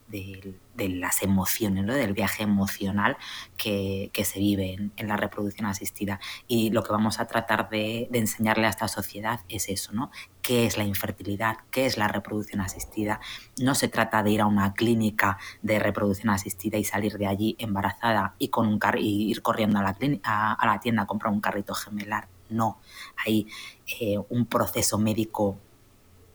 las 0.78 1.24
emociones, 1.24 1.88
del 1.88 2.14
viaje 2.14 2.44
emocional 2.44 3.18
que, 3.58 4.12
se 4.24 4.38
vive 4.38 4.92
en, 4.96 5.08
la 5.08 5.18
reproducción 5.18 5.66
asistida. 5.66 6.20
Y 6.48 6.70
lo 6.70 6.84
que 6.84 6.92
vamos 6.92 7.20
a 7.20 7.26
tratar 7.26 7.68
de, 7.70 8.10
enseñarle 8.14 8.68
a 8.68 8.70
esta 8.70 8.88
sociedad 8.88 9.40
es 9.50 9.68
eso, 9.70 9.92
¿no? 9.92 10.12
¿Qué 10.44 10.68
es 10.68 10.78
la 10.78 10.84
infertilidad? 10.84 11.58
¿Qué 11.72 11.88
es 11.88 11.98
la 11.98 12.08
reproducción 12.08 12.62
asistida? 12.62 13.22
No 13.60 13.74
se 13.74 13.88
trata 13.88 14.22
de 14.22 14.30
ir 14.30 14.42
a 14.42 14.46
una 14.46 14.76
clínica 14.76 15.40
de 15.64 15.80
reproducción 15.80 16.30
asistida 16.30 16.78
y 16.78 16.84
salir 16.84 17.18
de 17.18 17.26
allí 17.26 17.56
embarazada 17.58 18.36
y, 18.38 18.50
con 18.50 18.68
un 18.68 18.80
y 19.00 19.32
ir 19.32 19.42
corriendo 19.42 19.80
a 19.80 19.82
la 19.82 20.80
tienda 20.80 21.02
a 21.02 21.08
comprar 21.08 21.34
un 21.34 21.42
carrito 21.42 21.74
gemelar. 21.74 22.33
No, 22.50 22.80
hay 23.26 23.48
eh, 24.00 24.18
un 24.30 24.46
proceso 24.46 24.98
médico 24.98 25.58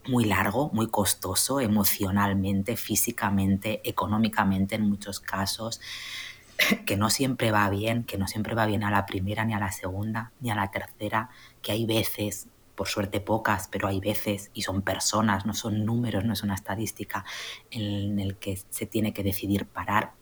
muy 0.08 0.24
largo, 0.24 0.70
muy 0.72 0.88
costoso 0.88 1.60
emocionalmente, 1.60 2.76
físicamente, 2.76 3.80
económicamente 3.84 4.74
en 4.74 4.88
muchos 4.88 5.20
casos, 5.20 5.80
que 6.86 6.96
no 6.96 7.10
siempre 7.10 7.50
va 7.50 7.68
bien, 7.70 8.04
que 8.04 8.18
no 8.18 8.26
siempre 8.26 8.54
va 8.54 8.66
bien 8.66 8.84
a 8.84 8.90
la 8.90 9.06
primera, 9.06 9.44
ni 9.44 9.54
a 9.54 9.60
la 9.60 9.72
segunda, 9.72 10.32
ni 10.40 10.50
a 10.50 10.54
la 10.54 10.70
tercera, 10.70 11.30
que 11.62 11.72
hay 11.72 11.86
veces, 11.86 12.48
por 12.74 12.88
suerte 12.88 13.20
pocas, 13.20 13.68
pero 13.68 13.88
hay 13.88 14.00
veces, 14.00 14.50
y 14.54 14.62
son 14.62 14.82
personas, 14.82 15.46
no 15.46 15.54
son 15.54 15.84
números, 15.84 16.24
no 16.24 16.32
es 16.32 16.42
una 16.42 16.54
estadística, 16.54 17.24
en 17.70 18.18
el 18.18 18.36
que 18.36 18.58
se 18.70 18.86
tiene 18.86 19.12
que 19.12 19.22
decidir 19.22 19.66
parar 19.66 20.12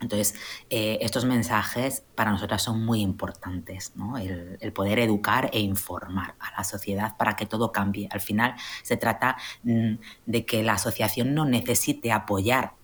entonces, 0.00 0.34
eh, 0.70 0.98
estos 1.00 1.24
mensajes 1.24 2.04
para 2.14 2.30
nosotras 2.30 2.62
son 2.62 2.84
muy 2.84 3.00
importantes, 3.00 3.92
¿no? 3.96 4.16
el, 4.16 4.72
poder 4.72 5.00
educar 5.00 5.50
e 5.52 5.60
informar 5.60 6.34
a 6.38 6.58
la 6.58 6.64
sociedad 6.64 7.16
para 7.16 7.34
que 7.34 7.46
todo 7.46 7.72
cambie. 7.72 8.08
Al 8.12 8.20
final 8.20 8.54
se 8.82 8.96
trata 8.96 9.36
mm, 9.64 9.94
de 10.26 10.44
que 10.46 10.62
la 10.62 10.74
asociación 10.74 11.34
no 11.34 11.44
necesite 11.44 12.12
apoyar 12.12 12.74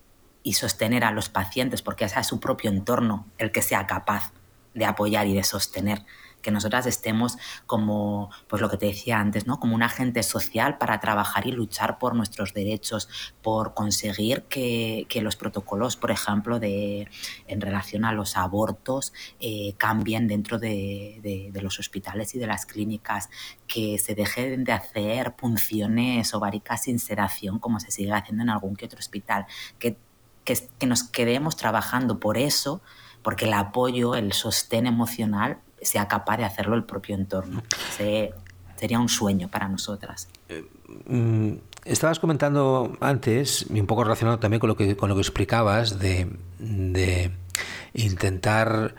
y 0.43 0.55
sostener 0.55 1.05
a 1.05 1.13
los 1.13 1.29
pacientes 1.29 1.83
porque 1.83 2.09
sea 2.09 2.25
su 2.25 2.41
propio 2.41 2.71
entorno 2.71 3.27
el 3.39 3.53
que 3.53 3.63
sea 3.63 3.87
capaz 3.87 4.33
de 4.75 4.85
apoyar 4.85 5.27
y 5.27 5.35
de 5.35 5.45
sostener. 5.45 6.05
Que 6.45 6.53
nosotras 6.53 6.87
estemos 6.87 7.39
como, 7.67 8.31
pues 8.47 8.63
lo 8.63 8.69
que 8.69 8.77
te 8.77 8.87
decía 8.87 9.19
antes, 9.19 9.47
¿no? 9.47 9.59
Como 9.59 9.75
un 9.75 9.83
agente 9.83 10.23
social 10.23 10.79
para 10.79 11.01
trabajar 11.01 11.49
y 11.49 11.53
luchar 11.53 11.99
por 11.99 12.15
nuestros 12.15 12.53
derechos, 12.53 13.09
por 13.43 13.75
conseguir 13.75 14.43
que, 14.43 15.07
los 15.25 15.37
protocolos, 15.37 15.97
por 15.97 16.11
ejemplo, 16.11 16.61
de, 16.61 17.09
en 17.47 17.61
relación 17.63 18.05
a 18.05 18.13
los 18.13 18.37
abortos, 18.37 19.15
eh, 19.41 19.75
cambien 19.79 20.29
dentro 20.29 20.59
de, 20.59 21.51
los 21.63 21.79
hospitales 21.79 22.35
y 22.35 22.39
de 22.39 22.47
las 22.47 22.67
clínicas, 22.67 23.31
que 23.67 23.99
se 23.99 24.15
dejen 24.15 24.65
de 24.65 24.73
hacer 24.73 25.35
punciones 25.35 26.35
ováricas 26.35 26.83
sin 26.83 26.99
sedación 26.99 27.59
como 27.59 27.81
se 27.81 27.91
sigue 27.91 28.13
haciendo 28.13 28.43
en 28.43 28.51
algún 28.51 28.77
que 28.77 28.85
otro 28.85 28.99
hospital, 28.99 29.47
que, 29.79 29.97
que 30.45 30.87
nos 30.87 31.05
quedemos 31.05 31.57
trabajando 31.57 32.21
por 32.21 32.37
eso, 32.37 32.83
porque 33.23 33.47
el 33.47 33.55
apoyo, 33.55 34.15
el 34.15 34.35
sostén 34.35 34.87
emocional 34.87 35.64
sea 35.85 36.09
capaz 36.09 36.39
de 36.39 36.45
hacerlo 36.45 36.75
el 36.75 36.85
propio 36.85 37.15
entorno. 37.15 37.63
sería 38.77 38.99
un 38.99 39.09
sueño 39.09 39.49
para 39.49 39.69
nosotras. 39.69 40.29
Eh, 40.49 40.65
mm, 41.07 41.53
estabas 41.85 42.19
comentando 42.19 42.97
antes, 43.01 43.67
y 43.73 43.81
un 43.81 43.87
poco 43.87 44.05
relacionado 44.05 44.39
también 44.39 44.61
con 44.61 44.69
lo 44.69 44.77
que, 44.77 44.97
con 44.97 45.09
lo 45.09 45.15
que 45.15 45.21
explicabas, 45.21 45.99
de, 45.99 46.29
de 46.59 47.31
intentar 47.95 48.95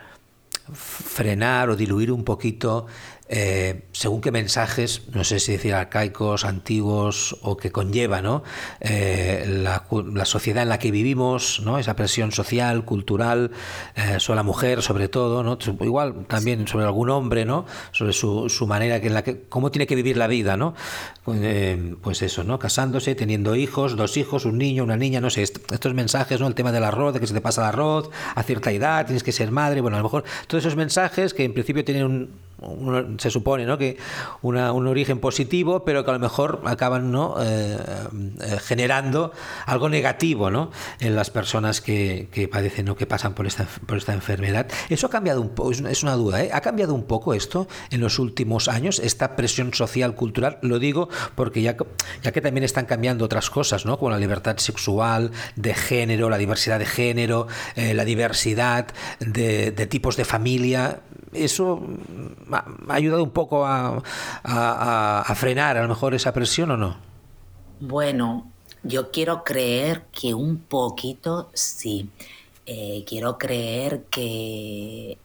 frenar 0.72 1.70
o 1.70 1.76
diluir 1.76 2.10
un 2.10 2.24
poquito 2.24 2.86
eh, 3.28 3.82
según 3.90 4.20
qué 4.20 4.30
mensajes, 4.30 5.02
no 5.12 5.24
sé 5.24 5.40
si 5.40 5.52
decir 5.52 5.74
arcaicos, 5.74 6.44
antiguos 6.44 7.36
o 7.42 7.56
que 7.56 7.72
conlleva 7.72 8.22
¿no? 8.22 8.44
Eh, 8.80 9.44
la, 9.64 9.84
sociedad 10.24 10.62
en 10.62 10.68
la 10.68 10.78
que 10.78 10.92
vivimos, 10.92 11.60
¿no? 11.64 11.78
esa 11.78 11.96
presión 11.96 12.30
social, 12.30 12.84
cultural, 12.84 13.50
eh, 13.96 14.20
sobre 14.20 14.36
la 14.36 14.42
mujer 14.44 14.80
sobre 14.80 15.08
todo, 15.08 15.42
¿no? 15.42 15.58
igual 15.80 16.26
también 16.26 16.68
sobre 16.68 16.84
algún 16.84 17.10
hombre, 17.10 17.44
¿no? 17.44 17.66
sobre 17.90 18.12
su, 18.12 18.48
su 18.48 18.68
manera 18.68 19.00
que 19.00 19.08
en 19.08 19.14
la 19.14 19.24
que, 19.24 19.42
cómo 19.48 19.72
tiene 19.72 19.88
que 19.88 19.96
vivir 19.96 20.16
la 20.16 20.28
vida, 20.28 20.56
¿no? 20.56 20.74
pues 21.24 22.22
eso, 22.22 22.44
¿no? 22.44 22.60
casándose, 22.60 23.16
teniendo 23.16 23.56
hijos, 23.56 23.96
dos 23.96 24.16
hijos, 24.16 24.44
un 24.44 24.58
niño, 24.58 24.84
una 24.84 24.96
niña, 24.96 25.20
no 25.20 25.30
sé, 25.30 25.42
estos 25.42 25.94
mensajes, 25.94 26.40
¿no? 26.40 26.46
el 26.46 26.54
tema 26.54 26.70
del 26.70 26.84
arroz, 26.84 27.14
de 27.14 27.20
que 27.20 27.26
se 27.26 27.34
te 27.34 27.40
pasa 27.40 27.62
el 27.62 27.68
arroz, 27.68 28.08
a 28.36 28.42
cierta 28.44 28.70
edad, 28.70 29.04
tienes 29.04 29.24
que 29.24 29.32
ser 29.32 29.50
madre, 29.50 29.80
bueno, 29.80 29.96
a 29.96 30.00
lo 30.00 30.04
mejor 30.04 30.22
todos 30.46 30.62
esos 30.62 30.76
mensajes 30.76 31.34
que 31.34 31.42
en 31.42 31.52
principio 31.52 31.84
tienen 31.84 32.04
un 32.04 32.45
se 33.18 33.30
supone 33.30 33.66
¿no? 33.66 33.76
que 33.76 33.98
una, 34.40 34.72
un 34.72 34.86
origen 34.86 35.18
positivo, 35.18 35.84
pero 35.84 36.04
que 36.04 36.10
a 36.10 36.14
lo 36.14 36.20
mejor 36.20 36.62
acaban 36.64 37.12
¿no? 37.12 37.36
Eh, 37.38 37.76
eh, 38.40 38.58
generando 38.64 39.32
algo 39.66 39.90
negativo 39.90 40.50
¿no? 40.50 40.70
en 41.00 41.14
las 41.14 41.30
personas 41.30 41.82
que, 41.82 42.28
que, 42.32 42.48
padecen 42.48 42.88
o 42.88 42.96
que 42.96 43.06
pasan 43.06 43.34
por 43.34 43.46
esta, 43.46 43.66
por 43.86 43.98
esta 43.98 44.14
enfermedad. 44.14 44.68
Eso 44.88 45.06
ha 45.06 45.10
cambiado 45.10 45.42
un 45.42 45.50
poco, 45.50 45.70
es 45.72 46.02
una 46.02 46.14
duda, 46.14 46.42
¿eh? 46.42 46.50
¿ha 46.52 46.62
cambiado 46.62 46.94
un 46.94 47.04
poco 47.04 47.34
esto 47.34 47.68
en 47.90 48.00
los 48.00 48.18
últimos 48.18 48.68
años, 48.68 49.00
esta 49.00 49.36
presión 49.36 49.74
social, 49.74 50.14
cultural? 50.14 50.58
Lo 50.62 50.78
digo 50.78 51.10
porque 51.34 51.60
ya, 51.60 51.76
ya 52.22 52.32
que 52.32 52.40
también 52.40 52.64
están 52.64 52.86
cambiando 52.86 53.26
otras 53.26 53.50
cosas, 53.50 53.84
¿no? 53.84 53.98
como 53.98 54.10
la 54.10 54.18
libertad 54.18 54.56
sexual, 54.56 55.30
de 55.56 55.74
género, 55.74 56.30
la 56.30 56.38
diversidad 56.38 56.78
de 56.78 56.86
género, 56.86 57.48
la 57.76 58.04
diversidad 58.04 58.86
de 59.20 59.86
tipos 59.88 60.16
de 60.16 60.24
familia, 60.24 61.00
eso 61.32 61.80
ha 62.50 62.64
ayudado 62.88 63.22
un 63.22 63.30
poco 63.30 63.64
a, 63.66 64.02
frenar 65.34 65.76
a 65.76 65.82
lo 65.82 65.88
mejor 65.88 66.14
esa 66.14 66.32
presión 66.32 66.70
o 66.70 66.76
no? 66.76 66.96
Bueno, 67.80 68.50
yo 68.82 69.10
quiero 69.10 69.44
creer 69.44 70.04
que 70.12 70.34
un 70.34 70.58
poquito 70.58 71.50
sí. 71.54 72.10
Eh, 72.66 73.04
quiero 73.06 73.38
creer 73.38 74.04
que, 74.10 75.18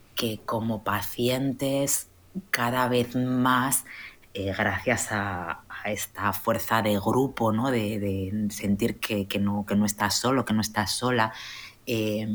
como 0.45 0.83
pacientes 0.83 2.07
cada 2.51 2.87
vez 2.87 3.15
más, 3.15 3.85
eh, 4.33 4.53
gracias 4.55 5.07
a, 5.11 5.63
esta 5.85 6.31
fuerza 6.31 6.83
de 6.83 6.99
grupo, 6.99 7.51
¿no? 7.51 7.71
de, 7.71 8.47
sentir 8.51 8.99
que, 8.99 9.27
no, 9.39 9.65
que 9.65 9.75
no 9.75 9.85
estás 9.87 10.19
solo, 10.19 10.45
que 10.45 10.53
no 10.53 10.61
estás 10.61 10.91
sola, 10.91 11.33
eh, 11.87 12.27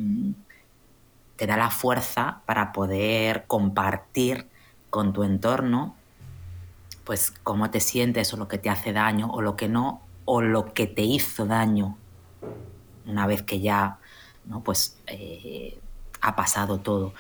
te 1.36 1.46
da 1.46 1.56
la 1.56 1.70
fuerza 1.70 2.42
para 2.46 2.72
poder 2.72 3.44
compartir 3.46 4.48
con 4.90 5.12
tu 5.12 5.22
entorno, 5.22 5.94
pues 7.04 7.32
cómo 7.42 7.70
te 7.70 7.80
sientes 7.80 8.32
o 8.32 8.36
lo 8.36 8.48
que 8.48 8.58
te 8.58 8.70
hace 8.70 8.92
daño 8.92 9.30
o 9.30 9.42
lo 9.42 9.56
que 9.56 9.68
no, 9.68 10.02
o 10.24 10.40
lo 10.40 10.72
que 10.72 10.86
te 10.86 11.02
hizo 11.02 11.46
daño 11.46 11.96
una 13.06 13.26
vez 13.26 13.42
que 13.42 13.60
ya, 13.60 13.98
¿no? 14.44 14.62
Pues 14.62 14.98
eh, 15.06 15.78
ha 16.20 16.34
pasado 16.36 16.78
todo. 16.78 17.14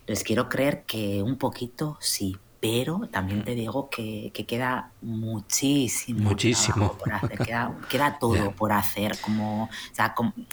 Entonces 0.00 0.24
quiero 0.24 0.48
creer 0.48 0.84
que 0.84 1.22
un 1.22 1.36
poquito 1.36 1.96
sí, 2.00 2.36
pero 2.64 3.02
también 3.12 3.44
te 3.44 3.54
digo 3.54 3.90
que, 3.90 4.32
queda 4.48 4.90
muchísimo, 5.02 6.30
muchísimo 6.30 6.94
por 6.94 7.12
hacer, 7.12 7.38
queda, 7.90 8.18
todo 8.18 8.52
por 8.52 8.72
hacer, 8.72 9.18
como 9.20 9.68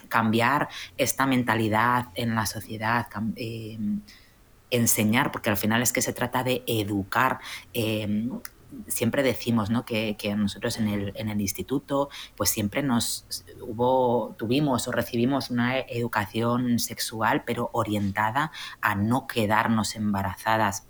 cambiar 0.10 0.68
esta 0.98 1.26
mentalidad 1.26 2.08
en 2.16 2.36
la 2.36 2.46
sociedad, 2.46 3.08
eh, 3.38 3.80
enseñar, 4.72 5.32
porque 5.32 5.52
al 5.52 5.56
final 5.56 5.82
es 5.82 5.94
que 5.94 6.02
se 6.02 6.12
trata 6.12 6.44
de 6.44 6.66
educar. 6.68 7.40
Eh, 7.74 8.30
siempre 8.88 9.24
decimos 9.24 9.70
¿no? 9.70 9.86
que, 9.86 10.18
nosotros 10.36 10.80
en 10.80 10.90
el, 10.90 11.14
en 11.16 11.30
el, 11.30 11.40
instituto 11.40 12.10
pues 12.36 12.50
siempre 12.50 12.84
nos 12.84 13.26
hubo, 13.62 14.36
tuvimos 14.38 14.86
o 14.90 14.92
recibimos 14.92 15.50
una 15.50 15.80
educación 15.80 16.78
sexual 16.80 17.44
pero 17.46 17.70
orientada 17.74 18.52
a 18.82 18.96
no 18.96 19.28
quedarnos 19.28 19.96
embarazadas 19.96 20.88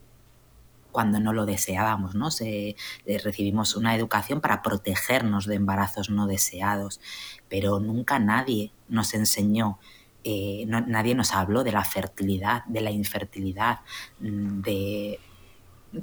cuando 0.91 1.19
no 1.19 1.33
lo 1.33 1.45
deseábamos, 1.45 2.15
¿no? 2.15 2.29
Eh, 2.41 2.75
recibimos 3.23 3.75
una 3.75 3.95
educación 3.95 4.41
para 4.41 4.61
protegernos 4.61 5.45
de 5.45 5.55
embarazos 5.55 6.09
no 6.09 6.27
deseados, 6.27 7.01
pero 7.49 7.79
nunca 7.79 8.19
nadie 8.19 8.71
nos 8.87 9.13
enseñó 9.13 9.79
eh, 10.23 10.65
nadie 10.67 11.15
nos 11.15 11.33
habló 11.33 11.63
de 11.63 11.71
la 11.71 11.83
fertilidad, 11.83 12.63
de 12.65 12.81
la 12.81 12.91
infertilidad, 12.91 13.79
mm, 14.19 14.61
de 14.61 15.19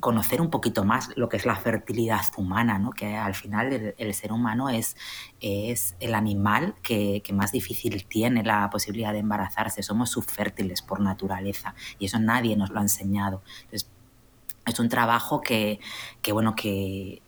conocer 0.01 0.41
un 0.43 0.51
poquito 0.51 0.85
más 0.85 1.11
lo 1.17 1.29
que 1.29 1.39
es 1.39 1.47
la 1.47 1.57
fertilidad 1.57 2.21
humana, 2.37 2.79
¿no? 2.79 2.91
que 2.91 3.17
al 3.17 3.35
final 3.35 3.95
el, 3.97 4.15
ser 4.15 4.33
humano 4.33 4.69
es, 4.69 4.97
es 5.41 5.97
el 6.01 6.15
animal 6.15 6.75
que, 6.83 7.23
más 7.33 7.53
difícil 7.53 8.05
tiene 8.07 8.43
la 8.43 8.69
posibilidad 8.71 9.13
de 9.13 9.21
embarazarse, 9.21 9.83
somos 9.83 10.11
subfértiles 10.11 10.83
por 10.83 11.01
naturaleza 11.01 11.75
y 11.99 12.07
eso 12.07 12.19
nadie 12.19 12.57
nos 12.57 12.71
lo 12.71 12.81
ha 12.81 12.83
enseñado. 12.83 13.43
Es 14.69 14.79
un 14.81 14.89
trabajo 14.89 15.41
que, 15.41 15.81
que 16.23 16.33
bueno, 16.33 16.55
que, 16.55 17.23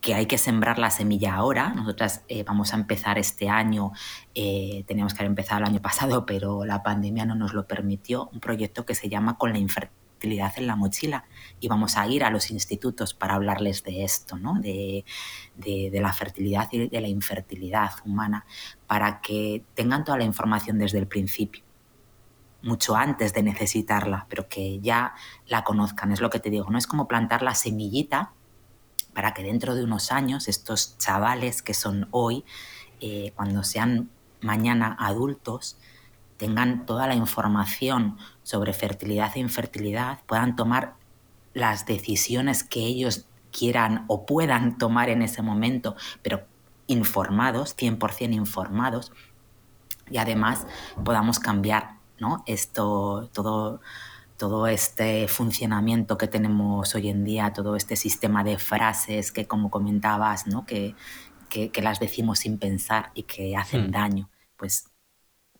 que 0.00 0.14
hay 0.14 0.26
que 0.26 0.38
sembrar 0.38 0.78
la 0.78 0.90
semilla 0.90 1.34
ahora. 1.34 1.70
Nosotras 1.70 2.22
eh, 2.28 2.44
vamos 2.44 2.72
a 2.72 2.76
empezar 2.76 3.18
este 3.18 3.48
año, 3.48 3.92
eh, 4.34 4.84
teníamos 4.86 5.14
que 5.14 5.20
haber 5.20 5.30
empezado 5.30 5.60
el 5.60 5.66
año 5.68 5.82
pasado, 5.82 6.26
pero 6.26 6.64
la 6.64 6.82
pandemia 6.82 7.24
no 7.24 7.34
nos 7.34 7.54
lo 7.54 7.66
permitió, 7.66 8.28
un 8.32 8.40
proyecto 8.40 8.86
que 8.86 8.94
se 8.94 9.08
llama 9.08 9.36
Con 9.36 9.52
la 9.52 9.58
infertilidad 9.58 10.52
en 10.56 10.66
la 10.66 10.76
mochila. 10.76 11.24
Y 11.60 11.68
vamos 11.68 11.96
a 11.96 12.06
ir 12.08 12.24
a 12.24 12.30
los 12.30 12.50
institutos 12.50 13.14
para 13.14 13.34
hablarles 13.34 13.84
de 13.84 14.04
esto, 14.04 14.36
¿no? 14.36 14.54
de, 14.60 15.04
de 15.56 16.00
la 16.00 16.12
fertilidad 16.12 16.68
y 16.72 16.88
de 16.88 17.00
la 17.00 17.08
infertilidad 17.08 17.90
humana, 18.04 18.44
para 18.86 19.20
que 19.20 19.64
tengan 19.74 20.04
toda 20.04 20.18
la 20.18 20.24
información 20.24 20.78
desde 20.78 20.98
el 20.98 21.06
principio 21.06 21.67
mucho 22.62 22.96
antes 22.96 23.32
de 23.32 23.42
necesitarla, 23.42 24.26
pero 24.28 24.48
que 24.48 24.80
ya 24.80 25.14
la 25.46 25.64
conozcan. 25.64 26.12
Es 26.12 26.20
lo 26.20 26.30
que 26.30 26.40
te 26.40 26.50
digo, 26.50 26.70
no 26.70 26.78
es 26.78 26.86
como 26.86 27.08
plantar 27.08 27.42
la 27.42 27.54
semillita 27.54 28.32
para 29.14 29.34
que 29.34 29.42
dentro 29.42 29.74
de 29.74 29.84
unos 29.84 30.12
años 30.12 30.48
estos 30.48 30.98
chavales 30.98 31.62
que 31.62 31.74
son 31.74 32.08
hoy, 32.10 32.44
eh, 33.00 33.32
cuando 33.36 33.64
sean 33.64 34.10
mañana 34.40 34.96
adultos, 34.98 35.78
tengan 36.36 36.86
toda 36.86 37.06
la 37.06 37.14
información 37.14 38.16
sobre 38.42 38.72
fertilidad 38.72 39.32
e 39.34 39.40
infertilidad, 39.40 40.20
puedan 40.26 40.54
tomar 40.56 40.94
las 41.52 41.86
decisiones 41.86 42.62
que 42.62 42.80
ellos 42.80 43.26
quieran 43.50 44.04
o 44.06 44.24
puedan 44.24 44.78
tomar 44.78 45.08
en 45.08 45.22
ese 45.22 45.42
momento, 45.42 45.96
pero 46.22 46.46
informados, 46.86 47.76
100% 47.76 48.34
informados, 48.34 49.12
y 50.10 50.18
además 50.18 50.66
podamos 51.04 51.38
cambiar 51.38 51.97
¿no? 52.20 52.42
esto, 52.46 53.28
todo 53.32 53.80
todo 54.38 54.68
este 54.68 55.26
funcionamiento 55.26 56.16
que 56.16 56.28
tenemos 56.28 56.94
hoy 56.94 57.08
en 57.08 57.24
día, 57.24 57.52
todo 57.52 57.74
este 57.74 57.96
sistema 57.96 58.44
de 58.44 58.56
frases 58.56 59.32
que, 59.32 59.46
como 59.48 59.68
comentabas, 59.68 60.46
¿no? 60.46 60.64
que, 60.64 60.94
que, 61.48 61.82
las 61.82 61.98
decimos 61.98 62.38
sin 62.38 62.56
pensar 62.56 63.10
y 63.14 63.24
que 63.24 63.56
hacen 63.56 63.88
hmm. 63.88 63.90
daño, 63.90 64.30
pues 64.56 64.90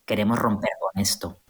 queremos 0.07 0.39
romper 0.39 0.71
con 0.81 1.03
esto. 1.03 1.41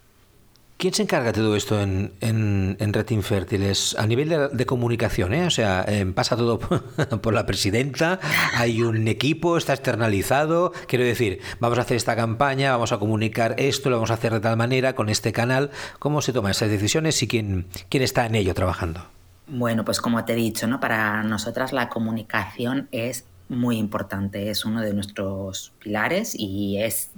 ¿Quién 0.78 0.94
se 0.94 1.02
encarga 1.02 1.32
de 1.32 1.40
todo 1.40 1.56
esto 1.56 1.80
en, 1.80 2.12
en, 2.20 2.92
Red 2.92 3.10
Infértiles? 3.10 3.96
A 3.98 4.06
nivel 4.06 4.28
de, 4.52 4.64
comunicación, 4.66 5.34
¿eh? 5.34 5.44
O 5.44 5.50
sea, 5.50 5.84
em, 5.88 6.12
pasa 6.14 6.36
todo 6.36 6.60
por 7.20 7.34
la 7.34 7.46
presidenta, 7.46 8.20
hay 8.54 8.82
un 8.82 9.08
equipo, 9.08 9.56
está 9.56 9.72
externalizado. 9.72 10.70
Quiero 10.86 11.04
decir, 11.04 11.40
vamos 11.58 11.78
a 11.78 11.80
hacer 11.80 11.96
esta 11.96 12.14
campaña, 12.14 12.70
vamos 12.70 12.92
a 12.92 12.98
comunicar 12.98 13.56
esto, 13.58 13.90
lo 13.90 13.96
vamos 13.96 14.12
a 14.12 14.14
hacer 14.14 14.32
de 14.32 14.38
tal 14.38 14.56
manera 14.56 14.94
con 14.94 15.08
este 15.08 15.32
canal. 15.32 15.72
¿Cómo 15.98 16.22
se 16.22 16.32
toman 16.32 16.52
esas 16.52 16.70
decisiones 16.70 17.20
y 17.24 17.26
quién, 17.26 17.66
quién 17.88 18.04
está 18.04 18.26
en 18.26 18.36
ello 18.36 18.54
trabajando? 18.54 19.04
Bueno, 19.48 19.84
pues 19.84 20.00
como 20.00 20.24
te 20.24 20.34
he 20.34 20.36
dicho, 20.36 20.68
¿no? 20.68 20.78
para 20.78 21.24
nosotras 21.24 21.72
la 21.72 21.88
comunicación 21.88 22.86
es 22.92 23.24
muy 23.48 23.78
importante, 23.78 24.48
es 24.48 24.64
uno 24.64 24.80
de 24.80 24.94
nuestros 24.94 25.72
pilares 25.82 26.36
y 26.38 26.76
es 26.78 27.10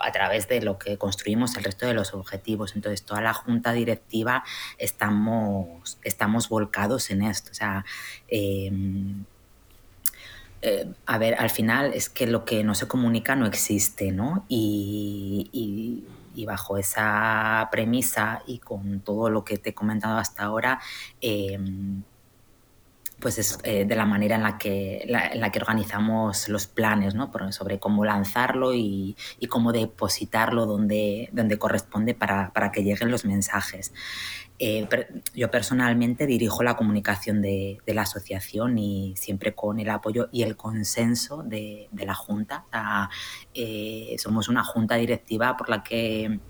a 0.00 0.12
través 0.12 0.48
de 0.48 0.62
lo 0.62 0.78
que 0.78 0.98
construimos 0.98 1.56
el 1.56 1.64
resto 1.64 1.86
de 1.86 1.94
los 1.94 2.14
objetivos. 2.14 2.74
Entonces, 2.76 3.04
toda 3.04 3.20
la 3.20 3.34
junta 3.34 3.72
directiva 3.72 4.44
estamos, 4.78 5.98
estamos 6.02 6.48
volcados 6.48 7.10
en 7.10 7.22
esto. 7.22 7.50
O 7.50 7.54
sea, 7.54 7.84
em, 8.28 9.24
eh, 10.62 10.92
a 11.06 11.18
ver, 11.18 11.34
al 11.38 11.50
final 11.50 11.92
es 11.94 12.08
que 12.08 12.26
lo 12.26 12.44
que 12.44 12.64
no 12.64 12.74
se 12.74 12.88
comunica 12.88 13.36
no 13.36 13.46
existe, 13.46 14.12
¿no? 14.12 14.44
Y, 14.48 16.04
bajo 16.46 16.78
esa 16.78 17.68
premisa 17.70 18.42
y 18.46 18.58
con 18.58 19.00
todo 19.00 19.28
lo 19.28 19.44
que 19.44 19.58
te 19.58 19.70
he 19.70 19.74
comentado 19.74 20.18
hasta 20.18 20.44
ahora, 20.44 20.80
em, 21.20 22.04
pues 23.20 23.38
es 23.38 23.58
eh, 23.64 23.84
de 23.84 23.96
la 23.96 24.06
manera 24.06 24.36
en 24.36 24.42
la 24.42 24.58
que, 24.58 25.02
en 25.02 25.40
la 25.40 25.50
que 25.50 25.58
organizamos 25.58 26.48
los 26.48 26.66
planes, 26.66 27.14
¿no? 27.14 27.30
sobre 27.50 27.78
cómo 27.78 28.04
lanzarlo 28.04 28.74
y, 28.74 29.16
cómo 29.48 29.72
depositarlo 29.72 30.66
donde, 30.66 31.28
donde 31.32 31.58
corresponde 31.58 32.14
para, 32.14 32.52
para 32.52 32.70
que 32.70 32.82
lleguen 32.84 33.10
los 33.10 33.24
mensajes. 33.24 33.92
Eh, 34.60 34.88
yo 35.34 35.50
personalmente 35.50 36.26
dirijo 36.26 36.64
la 36.64 36.76
comunicación 36.76 37.40
de, 37.40 37.78
la 37.86 38.02
asociación 38.02 38.78
y 38.78 39.14
siempre 39.16 39.54
con 39.54 39.78
el 39.78 39.88
apoyo 39.88 40.28
y 40.32 40.42
el 40.42 40.56
consenso 40.56 41.42
de, 41.42 41.88
la 41.92 42.14
Junta. 42.14 42.64
Eh, 43.54 44.16
somos 44.18 44.48
una 44.48 44.64
junta 44.64 44.96
directiva 44.96 45.56
por 45.56 45.68
la 45.68 45.82
que, 45.82 46.40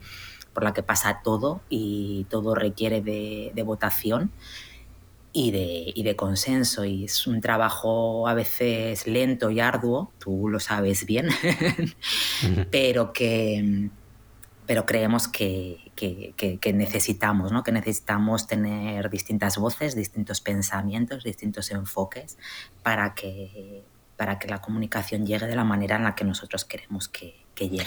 por 0.53 0.65
la 0.65 0.73
que 0.73 0.83
pasa 0.83 1.21
todo 1.23 1.61
y 1.69 2.27
todo 2.29 2.55
requiere 2.55 3.01
de 3.01 3.63
votación 3.63 4.33
y 5.33 5.51
de, 5.51 5.93
y 5.95 6.03
de, 6.03 6.17
consenso. 6.17 6.85
Y 6.85 7.05
es 7.05 7.27
un 7.27 7.41
trabajo 7.41 8.29
a 8.29 8.35
veces 8.35 9.07
lento 9.07 9.51
y 9.51 9.61
arduo, 9.61 10.13
tú 10.19 10.49
lo 10.49 10.61
sabes 10.61 11.07
bien, 11.07 11.29
pero 12.71 13.13
que 13.13 13.91
pero 14.69 14.85
creemos 14.85 15.29
que, 15.29 15.91
que, 15.97 16.35
que, 16.61 16.73
necesitamos, 16.75 17.51
¿no? 17.53 17.63
que 17.63 17.73
necesitamos 17.73 18.47
tener 18.47 19.09
distintas 19.09 19.57
voces, 19.57 19.97
distintos 19.97 20.43
pensamientos, 20.43 21.25
distintos 21.25 21.71
enfoques 21.71 22.37
para 22.83 23.15
que, 23.15 23.83
para 24.19 24.39
que 24.39 24.47
la 24.47 24.61
comunicación 24.61 25.25
llegue 25.25 25.47
de 25.47 25.57
la 25.57 25.65
manera 25.65 25.97
en 25.97 26.05
la 26.05 26.15
que 26.15 26.25
nosotros 26.25 26.67
queremos 26.67 27.09
que, 27.09 27.47
que 27.55 27.71
llegue. 27.71 27.87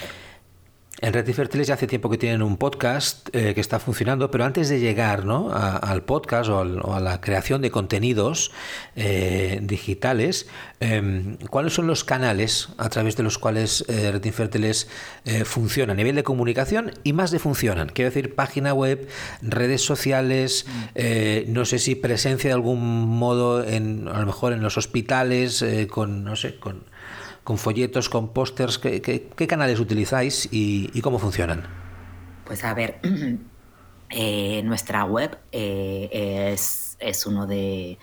En 0.99 1.13
Red 1.13 1.33
Fertiles 1.33 1.67
ya 1.67 1.75
hace 1.75 1.87
tiempo 1.87 2.09
que 2.09 2.17
tienen 2.17 2.43
un 2.43 2.57
podcast 2.57 3.29
eh, 3.33 3.53
que 3.55 3.61
está 3.61 3.79
funcionando, 3.79 4.29
pero 4.29 4.43
antes 4.43 4.69
de 4.69 4.79
llegar 4.79 5.25
¿no? 5.25 5.49
al 5.51 6.03
podcast 6.03 6.49
o, 6.49 6.93
a 6.93 6.99
la 6.99 7.21
creación 7.21 7.61
de 7.61 7.71
contenidos 7.71 8.51
eh, 8.95 9.59
digitales, 9.63 10.47
em, 10.79 11.37
¿cuáles 11.49 11.73
son 11.73 11.87
los 11.87 12.03
canales 12.03 12.69
a 12.77 12.89
través 12.89 13.15
de 13.15 13.23
los 13.23 13.39
cuales 13.39 13.85
eh, 13.87 14.11
Red 14.11 14.25
Infértiles 14.25 14.89
funciona 15.45 15.93
a 15.93 15.95
nivel 15.95 16.15
de 16.15 16.23
comunicación 16.23 16.91
y 17.03 17.13
más 17.13 17.31
de 17.31 17.39
funcionan? 17.39 17.89
Quiero 17.89 18.11
decir, 18.11 18.35
página 18.35 18.73
web, 18.73 19.07
redes 19.41 19.83
sociales, 19.83 20.65
mm. 20.67 21.51
no 21.51 21.65
sé 21.65 21.79
si 21.79 21.95
presencia 21.95 22.49
de 22.49 22.53
algún 22.53 23.07
modo 23.07 23.63
en, 23.63 24.07
a 24.07 24.19
lo 24.19 24.25
mejor 24.25 24.53
en 24.53 24.61
los 24.61 24.77
hospitales, 24.77 25.65
con, 25.89 26.23
no 26.23 26.35
sé, 26.35 26.59
con 26.59 26.90
con 27.51 27.57
folletos, 27.57 28.07
con 28.07 28.29
pósters? 28.29 28.77
¿qué, 28.77 29.47
canales 29.49 29.81
utilizáis 29.81 30.47
y, 30.53 31.01
cómo 31.01 31.19
funcionan? 31.19 31.67
Pues 32.45 32.63
a 32.63 32.73
ver, 32.73 33.01
eh, 34.09 34.61
nuestra 34.63 35.03
web 35.03 35.37
eh, 35.51 36.53
es, 36.53 37.25
uno 37.25 37.45
de, 37.47 37.97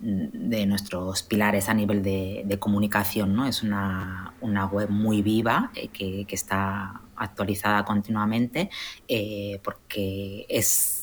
nuestros 0.00 1.22
pilares 1.22 1.68
a 1.68 1.74
nivel 1.74 2.02
de, 2.02 2.56
comunicación, 2.58 3.34
¿no? 3.34 3.46
Es 3.46 3.62
una, 3.62 4.32
web 4.72 4.88
muy 4.88 5.20
viva 5.20 5.70
eh, 5.74 5.88
que, 5.88 6.24
está 6.30 7.02
actualizada 7.14 7.84
continuamente 7.84 8.70
porque 9.62 10.46
es 10.48 10.97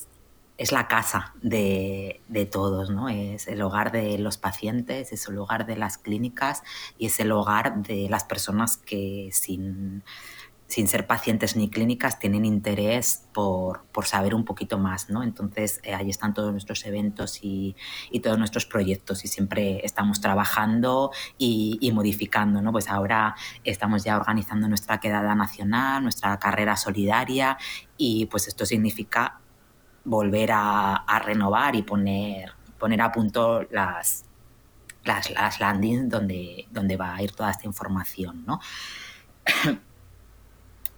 es 0.58 0.72
la 0.72 0.88
casa 0.88 1.34
de, 1.42 2.22
todos, 2.52 2.90
¿no? 2.90 3.10
Es 3.10 3.48
el 3.48 3.62
hogar 3.62 3.92
de 3.92 4.18
los 4.18 4.38
pacientes, 4.38 5.12
es 5.12 5.28
el 5.28 5.38
hogar 5.38 5.66
de 5.66 5.76
las 5.76 5.98
clínicas 5.98 6.64
y 6.98 7.08
es 7.08 7.20
el 7.20 7.32
hogar 7.32 7.82
de 7.82 8.08
las 8.10 8.24
personas 8.24 8.78
que 8.78 9.30
sin, 9.34 10.04
sin 10.68 10.88
ser 10.88 11.08
pacientes 11.08 11.58
ni 11.58 11.70
clínicas 11.70 12.20
tienen 12.20 12.46
interés 12.46 13.28
por, 13.34 13.84
saber 14.06 14.34
un 14.34 14.46
poquito 14.46 14.78
más, 14.78 15.10
¿no? 15.10 15.24
Entonces 15.24 15.82
eh, 15.84 15.94
ahí 15.94 16.10
están 16.10 16.34
todos 16.34 16.52
nuestros 16.52 16.86
eventos 16.86 17.40
y, 17.42 17.76
todos 18.24 18.38
nuestros 18.38 18.66
proyectos 18.66 19.26
y 19.26 19.28
siempre 19.28 19.82
estamos 19.84 20.22
trabajando 20.22 21.12
y, 21.38 21.78
y, 21.82 21.92
modificando, 21.92 22.62
¿no? 22.62 22.72
Pues 22.72 22.90
ahora 22.90 23.36
estamos 23.66 24.06
ya 24.06 24.16
organizando 24.16 24.70
nuestra 24.70 25.02
quedada 25.02 25.36
nacional, 25.36 26.02
nuestra 26.02 26.40
carrera 26.40 26.78
solidaria 26.78 27.58
y 27.98 28.28
pues 28.28 28.48
esto 28.48 28.66
significa 28.66 29.42
volver 30.06 30.52
a, 30.54 31.22
renovar 31.26 31.76
y 31.76 31.82
poner, 31.82 32.52
poner 32.80 33.02
a 33.02 33.12
punto 33.12 33.64
las, 33.72 34.24
las, 35.04 35.60
landings 35.60 36.10
donde, 36.10 36.68
donde 36.72 36.96
va 36.96 37.16
a 37.16 37.22
ir 37.22 37.32
toda 37.32 37.52
esta 37.52 37.66
información. 37.66 38.46
¿no? 38.46 38.60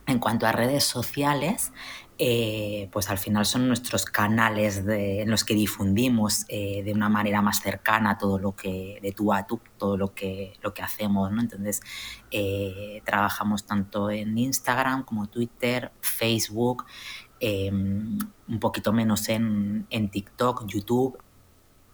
en 0.08 0.20
cuanto 0.20 0.46
a 0.46 0.52
redes 0.52 0.84
sociales, 0.84 1.72
eh, 2.20 2.90
pues 2.92 3.12
al 3.12 3.20
final 3.20 3.46
son 3.46 3.68
nuestros 3.68 4.06
canales 4.06 4.82
en 4.88 5.30
los 5.30 5.44
que 5.44 5.54
difundimos 5.54 6.46
eh, 6.48 6.82
de 6.84 6.92
una 6.92 7.10
manera 7.10 7.44
más 7.44 7.62
cercana 7.62 8.18
todo 8.18 8.40
lo 8.40 8.56
que, 8.56 8.98
de 9.04 9.12
tú 9.12 9.32
a 9.32 9.46
tú, 9.46 9.60
todo 9.78 9.98
lo 9.98 10.16
que, 10.16 10.54
lo 10.64 10.74
que 10.74 10.82
hacemos, 10.82 11.32
¿no? 11.32 11.42
Entonces, 11.42 11.82
eh, 12.32 13.04
trabajamos 13.06 13.66
tanto 13.66 14.10
en 14.10 14.36
Instagram 14.36 15.04
como 15.04 15.28
Twitter, 15.28 15.92
Facebook, 16.02 16.86
Em, 17.40 18.18
un 18.48 18.60
poquito 18.60 18.92
menos 18.94 19.30
en, 19.30 19.86
en 19.90 20.10
TikTok, 20.10 20.66
YouTube. 20.68 21.18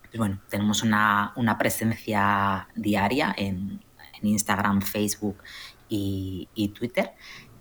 Pues 0.04 0.18
bueno, 0.18 0.40
tenemos 0.50 0.84
una, 0.84 1.34
una 1.36 1.58
presencia 1.58 2.68
diaria 2.76 3.34
en, 3.38 3.82
en 4.22 4.28
Instagram, 4.28 4.82
Facebook 4.82 5.38
y, 5.90 6.48
y, 6.56 6.70
Twitter. 6.70 7.14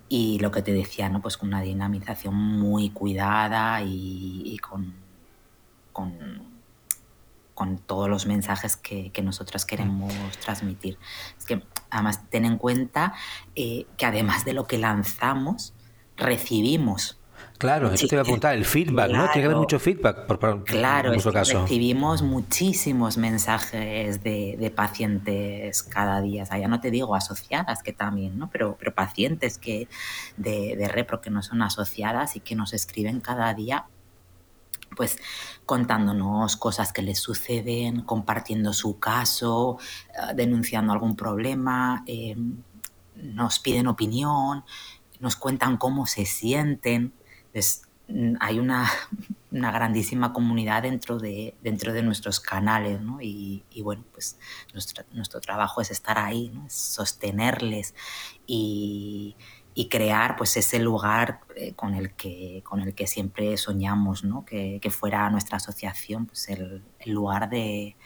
Y 0.09 0.39
lo 0.39 0.51
que 0.51 0.63
te 0.63 0.73
decía, 0.73 1.09
¿no? 1.09 1.23
Pues 1.23 1.37
con 1.37 1.49
una 1.49 1.63
dinamización 1.63 2.35
muy 2.35 2.91
cuidada 2.91 3.83
y, 3.83 4.57
con, 4.59 4.95
con, 5.93 6.43
con, 7.55 7.79
todos 7.79 8.09
los 8.09 8.27
mensajes 8.27 8.77
que, 8.77 9.11
que 9.11 9.23
nosotros 9.23 9.65
queremos 9.65 10.13
transmitir. 10.39 10.99
Es 11.39 11.47
que 11.47 11.65
además 11.91 12.29
ten 12.29 12.45
en 12.45 12.59
cuenta 12.59 13.15
eh, 13.57 13.87
que 13.97 14.07
además 14.07 14.45
de 14.45 14.53
lo 14.53 14.67
que 14.67 14.77
lanzamos, 14.77 15.73
recibimos 16.17 17.22
Claro, 17.59 17.93
eso 17.93 18.09
te 18.09 18.17
iba 18.17 18.23
a 18.23 18.25
preguntar, 18.25 18.55
el 18.55 18.65
feedback, 18.65 19.11
¿no? 19.11 19.25
Tiene 19.31 19.41
que 19.41 19.45
haber 19.45 19.57
mucho 19.57 19.79
feedback 19.79 20.27
por, 20.27 20.65
claro, 20.65 21.13
en 21.13 21.21
caso. 21.21 21.63
recibimos 21.63 22.23
muchísimos 22.23 23.19
mensajes 23.19 24.23
de, 24.23 24.73
pacientes 24.75 25.83
cada 25.83 26.21
día. 26.21 26.43
O 26.43 26.47
sea, 26.47 26.59
ya 26.59 26.69
no 26.69 26.81
te 26.81 26.91
digo 26.91 27.15
asociadas, 27.15 27.83
que 27.83 27.93
también, 27.93 28.39
¿no? 28.39 28.51
Pero, 28.51 28.77
pero 28.79 28.95
pacientes 28.95 29.59
que 29.59 29.89
de, 30.37 30.77
de 30.77 30.89
repro 30.89 31.21
que 31.21 31.31
no 31.31 31.43
son 31.43 31.63
asociadas 31.63 32.35
y 32.37 32.41
que 32.41 32.57
nos 32.57 32.73
escriben 32.73 33.21
cada 33.21 33.55
día 33.55 33.87
pues 34.95 35.19
contándonos 35.65 36.57
cosas 36.57 36.93
que 36.93 37.03
les 37.03 37.19
suceden, 37.19 38.03
compartiendo 38.03 38.73
su 38.73 38.99
caso, 38.99 39.79
eh, 40.11 40.35
denunciando 40.35 40.93
algún 40.93 41.17
problema, 41.17 42.05
eh, 42.07 42.37
nos 43.17 43.59
piden 43.59 43.87
opinión, 43.87 44.65
nos 45.21 45.37
cuentan 45.37 45.77
cómo 45.77 46.07
se 46.07 46.27
sienten. 46.27 47.13
Mm, 48.13 48.35
hay 48.41 48.59
una, 48.59 48.91
grandísima 49.51 50.33
comunidad 50.33 50.83
dentro 50.83 51.19
de, 51.19 51.55
dentro 51.63 51.93
de 51.93 52.03
nuestros 52.03 52.41
canales, 52.41 53.01
¿no? 53.01 53.19
Y, 53.21 53.65
bueno, 53.83 54.05
pues 54.13 54.39
nuestro, 54.75 55.41
trabajo 55.41 55.81
es 55.81 55.91
estar 55.91 56.19
ahí, 56.19 56.51
¿no? 56.55 56.67
Es 56.67 56.75
sostenerles 56.75 57.95
y, 58.47 59.37
crear 59.91 60.37
pues 60.37 60.57
ese 60.57 60.79
lugar 60.79 61.41
eh, 61.57 61.75
con, 61.75 61.95
el 61.95 62.15
que, 62.15 62.63
con 62.65 62.81
el 62.81 62.95
que 62.95 63.07
siempre 63.07 63.57
soñamos, 63.57 64.25
¿no? 64.25 64.45
Que, 64.45 64.81
fuera 64.91 65.29
nuestra 65.31 65.57
asociación 65.57 66.27
pues 66.27 66.49
el, 66.49 66.83
lugar 67.07 67.49
de, 67.51 67.97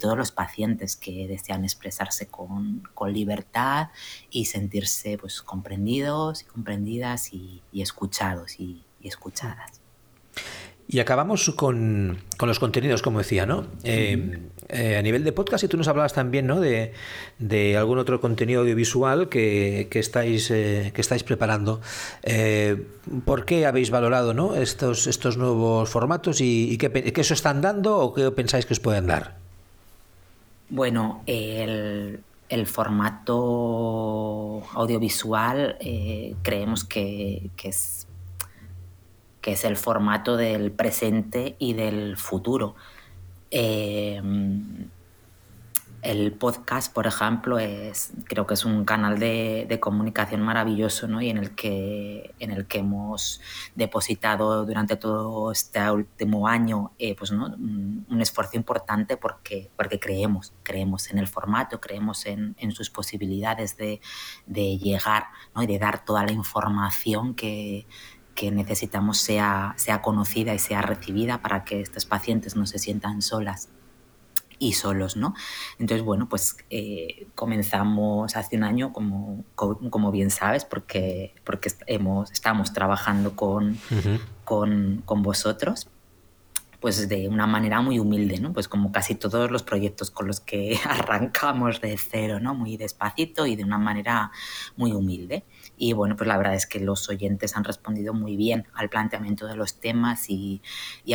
todos 0.00 0.16
los 0.16 0.32
pacientes 0.32 0.96
que 0.96 1.26
desean 1.28 1.64
expresarse 1.64 2.28
con, 2.28 2.82
libertad 3.08 3.88
y 4.30 4.46
sentirse 4.46 5.18
pues 5.18 5.42
comprendidos 5.42 6.42
y 6.42 6.44
comprendidas 6.46 7.32
y, 7.32 7.62
y 7.72 7.82
escuchados 7.82 8.58
y, 8.60 8.84
y 9.02 9.08
escuchadas. 9.08 9.82
Y 10.92 11.00
acabamos 11.00 11.50
con, 11.56 12.18
los 12.38 12.58
contenidos, 12.58 13.00
como 13.00 13.20
decía, 13.20 13.46
¿no? 13.46 13.66
Eh, 13.82 14.40
eh, 14.68 14.96
a 14.98 15.02
nivel 15.02 15.24
de 15.24 15.32
podcast, 15.32 15.64
y 15.64 15.68
tú 15.68 15.78
nos 15.78 15.88
hablabas 15.88 16.12
también, 16.12 16.46
¿no? 16.46 16.60
De, 16.60 16.92
algún 17.78 17.98
otro 17.98 18.20
contenido 18.20 18.60
audiovisual 18.60 19.30
que, 19.30 19.88
estáis, 19.90 20.50
eh, 20.50 20.92
que 20.94 21.00
estáis 21.00 21.22
preparando. 21.22 21.80
¿Por 23.24 23.46
qué 23.46 23.64
habéis 23.64 23.90
valorado 23.90 24.34
¿no? 24.34 24.54
estos, 24.54 25.06
estos 25.06 25.38
nuevos 25.38 25.88
formatos 25.88 26.42
y, 26.42 26.76
qué, 26.76 26.90
qué 26.90 27.20
os 27.22 27.30
están 27.30 27.62
dando 27.62 27.96
o 27.98 28.12
qué 28.12 28.30
pensáis 28.30 28.66
que 28.66 28.74
os 28.74 28.80
pueden 28.80 29.06
dar? 29.06 29.36
Bueno, 30.68 31.22
el, 31.26 32.20
el 32.50 32.66
formato 32.66 34.62
audiovisual 34.74 35.78
creemos 36.42 36.84
que, 36.84 37.50
que 37.56 37.68
es 37.70 38.01
que 39.42 39.52
es 39.52 39.64
el 39.64 39.76
formato 39.76 40.36
del 40.38 40.72
presente 40.72 41.56
y 41.58 41.74
del 41.74 42.16
futuro. 42.16 42.76
Em, 43.50 44.88
el 46.02 46.32
podcast, 46.32 46.92
por 46.92 47.06
ejemplo, 47.06 47.60
es, 47.60 48.12
creo 48.24 48.44
que 48.44 48.54
es 48.54 48.64
un 48.64 48.84
canal 48.84 49.20
de, 49.20 49.78
comunicación 49.80 50.42
maravilloso 50.42 51.06
¿no? 51.06 51.22
y 51.22 51.30
en 51.30 51.38
el, 51.38 51.54
que, 51.54 52.34
en 52.40 52.50
el 52.50 52.66
que 52.66 52.78
hemos 52.78 53.40
depositado 53.76 54.64
durante 54.66 54.96
todo 54.96 55.52
este 55.52 55.90
último 55.90 56.48
año 56.48 56.90
eh, 56.98 57.14
pues, 57.14 57.30
¿no? 57.30 57.46
un, 57.46 58.20
esfuerzo 58.20 58.56
importante 58.56 59.16
porque, 59.16 59.70
porque 59.76 60.00
creemos, 60.00 60.52
creemos 60.64 61.10
en 61.10 61.18
el 61.18 61.28
formato, 61.28 61.80
creemos 61.80 62.26
en, 62.26 62.56
en 62.58 62.72
sus 62.72 62.90
posibilidades 62.90 63.76
de, 63.76 64.00
de 64.46 64.78
llegar 64.78 65.26
¿no? 65.54 65.62
y 65.62 65.66
de 65.66 65.78
dar 65.78 66.04
toda 66.04 66.24
la 66.24 66.32
información 66.32 67.34
que, 67.34 67.86
que 68.34 68.50
necesitamos 68.50 69.18
sea, 69.18 69.74
sea 69.76 70.02
conocida 70.02 70.54
y 70.54 70.58
sea 70.58 70.82
recibida 70.82 71.42
para 71.42 71.64
que 71.64 71.80
estos 71.80 72.06
pacientes 72.06 72.56
no 72.56 72.66
se 72.66 72.78
sientan 72.78 73.22
solas 73.22 73.68
y 74.58 74.74
solos, 74.74 75.16
¿no? 75.16 75.34
Entonces, 75.78 76.04
bueno, 76.04 76.28
pues 76.28 76.56
eh, 76.70 77.26
comenzamos 77.34 78.36
hace 78.36 78.56
un 78.56 78.62
año, 78.62 78.92
como, 78.92 79.44
como, 79.54 80.12
bien 80.12 80.30
sabes, 80.30 80.64
porque, 80.64 81.34
porque 81.44 81.70
hemos, 81.86 82.30
estamos 82.30 82.72
trabajando 82.72 83.34
con, 83.34 83.76
con, 84.44 85.02
con 85.04 85.22
vosotros 85.22 85.88
pues 86.82 87.08
de 87.08 87.28
una 87.28 87.46
manera 87.46 87.80
muy 87.80 88.00
humilde, 88.00 88.40
¿no? 88.40 88.52
Pues 88.52 88.66
como 88.66 88.90
casi 88.90 89.14
todos 89.14 89.52
los 89.52 89.62
proyectos 89.62 90.10
con 90.10 90.26
los 90.26 90.40
que 90.40 90.76
arrancamos 90.84 91.80
de 91.80 91.96
cero, 91.96 92.40
¿no? 92.40 92.56
Muy 92.56 92.76
despacito 92.76 93.46
y 93.46 93.54
de 93.54 93.62
una 93.62 93.78
manera 93.78 94.32
muy 94.76 94.92
humilde. 94.92 95.44
Y 95.76 95.92
bueno, 95.92 96.16
pues 96.16 96.26
la 96.26 96.36
verdad 96.36 96.54
es 96.54 96.66
que 96.66 96.80
los 96.80 97.08
oyentes 97.08 97.56
han 97.56 97.62
respondido 97.62 98.14
muy 98.14 98.36
bien 98.36 98.66
al 98.74 98.88
planteamiento 98.88 99.46
de 99.46 99.54
los 99.54 99.78
temas 99.78 100.28
y, 100.28 100.60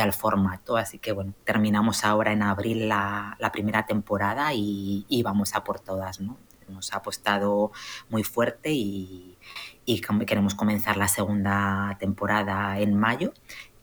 al 0.00 0.14
formato. 0.14 0.78
Así 0.78 0.98
que 0.98 1.12
bueno, 1.12 1.34
terminamos 1.44 2.02
ahora 2.02 2.32
en 2.32 2.42
abril 2.42 2.88
la, 2.88 3.36
primera 3.52 3.84
temporada 3.84 4.54
y, 4.54 5.22
vamos 5.22 5.54
a 5.54 5.64
por 5.64 5.80
todas, 5.80 6.18
¿no? 6.18 6.38
Nos 6.68 6.92
ha 6.92 6.96
apostado 6.98 7.72
muy 8.08 8.24
fuerte 8.24 8.72
y, 8.72 9.36
y 9.84 10.00
queremos 10.00 10.54
comenzar 10.54 10.96
la 10.96 11.08
segunda 11.08 11.96
temporada 11.98 12.78
en 12.78 12.94
mayo 12.94 13.32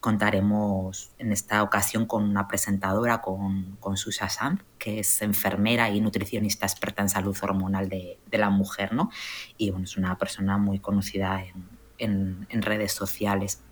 contaremos 0.06 1.10
en 1.18 1.32
esta 1.32 1.64
ocasión 1.64 2.06
con 2.06 2.26
una 2.26 2.48
presentadora, 2.48 3.24
con, 3.24 3.76
con 3.80 3.98
Susa 3.98 4.30
Sanz, 4.30 4.62
que 4.78 5.00
es 5.00 5.24
enfermera 5.24 5.90
y 5.90 6.00
nutricionista 6.00 6.68
experta 6.68 7.02
en 7.02 7.10
salud 7.10 7.36
hormonal 7.42 7.90
de, 7.90 8.20
la 8.30 8.52
mujer, 8.52 8.94
¿no? 8.94 9.10
Y 9.58 9.72
bueno, 9.72 9.86
es 9.86 9.98
una 9.98 10.16
persona 10.20 10.60
muy 10.60 10.78
conocida 10.78 11.44
en, 11.98 12.46
redes 12.52 12.92
sociales 12.92 13.64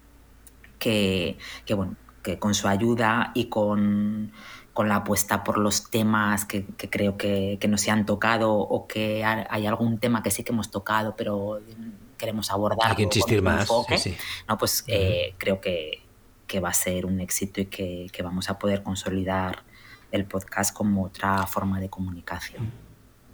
que, 0.80 1.38
bueno, 1.70 1.98
que 2.24 2.40
con 2.40 2.56
su 2.56 2.68
ayuda 2.68 3.30
y 3.36 3.46
con, 3.50 4.32
la 4.76 4.96
apuesta 4.96 5.44
por 5.44 5.60
los 5.60 5.92
temas 5.92 6.46
que, 6.46 6.66
creo 6.66 7.16
que, 7.16 7.60
que, 7.62 7.68
nos 7.68 7.82
se 7.82 7.92
han 7.92 8.08
tocado 8.08 8.54
o 8.56 8.88
que 8.88 9.24
hay 9.24 9.68
algún 9.68 10.00
tema 10.00 10.24
que 10.24 10.32
sí 10.32 10.44
que 10.44 10.52
hemos 10.52 10.72
tocado, 10.72 11.16
pero 11.16 11.62
queremos 12.18 12.50
abordar. 12.50 12.90
Hay 12.90 12.96
que 12.96 13.04
insistir 13.04 13.44
más. 13.44 13.70
No, 14.48 14.58
pues 14.58 14.84
eh, 14.88 15.36
creo 15.38 15.62
que, 15.62 16.03
que 16.48 16.60
va 16.60 16.70
a 16.70 16.74
ser 16.74 17.06
un 17.06 17.20
éxito 17.20 17.62
y 17.62 17.66
que, 17.66 18.24
vamos 18.24 18.50
a 18.50 18.60
poder 18.60 18.84
consolidar 18.84 19.64
el 20.12 20.26
podcast 20.26 20.76
como 20.76 21.04
otra 21.06 21.46
forma 21.48 21.80
de 21.80 21.89
comunicación. 21.89 22.72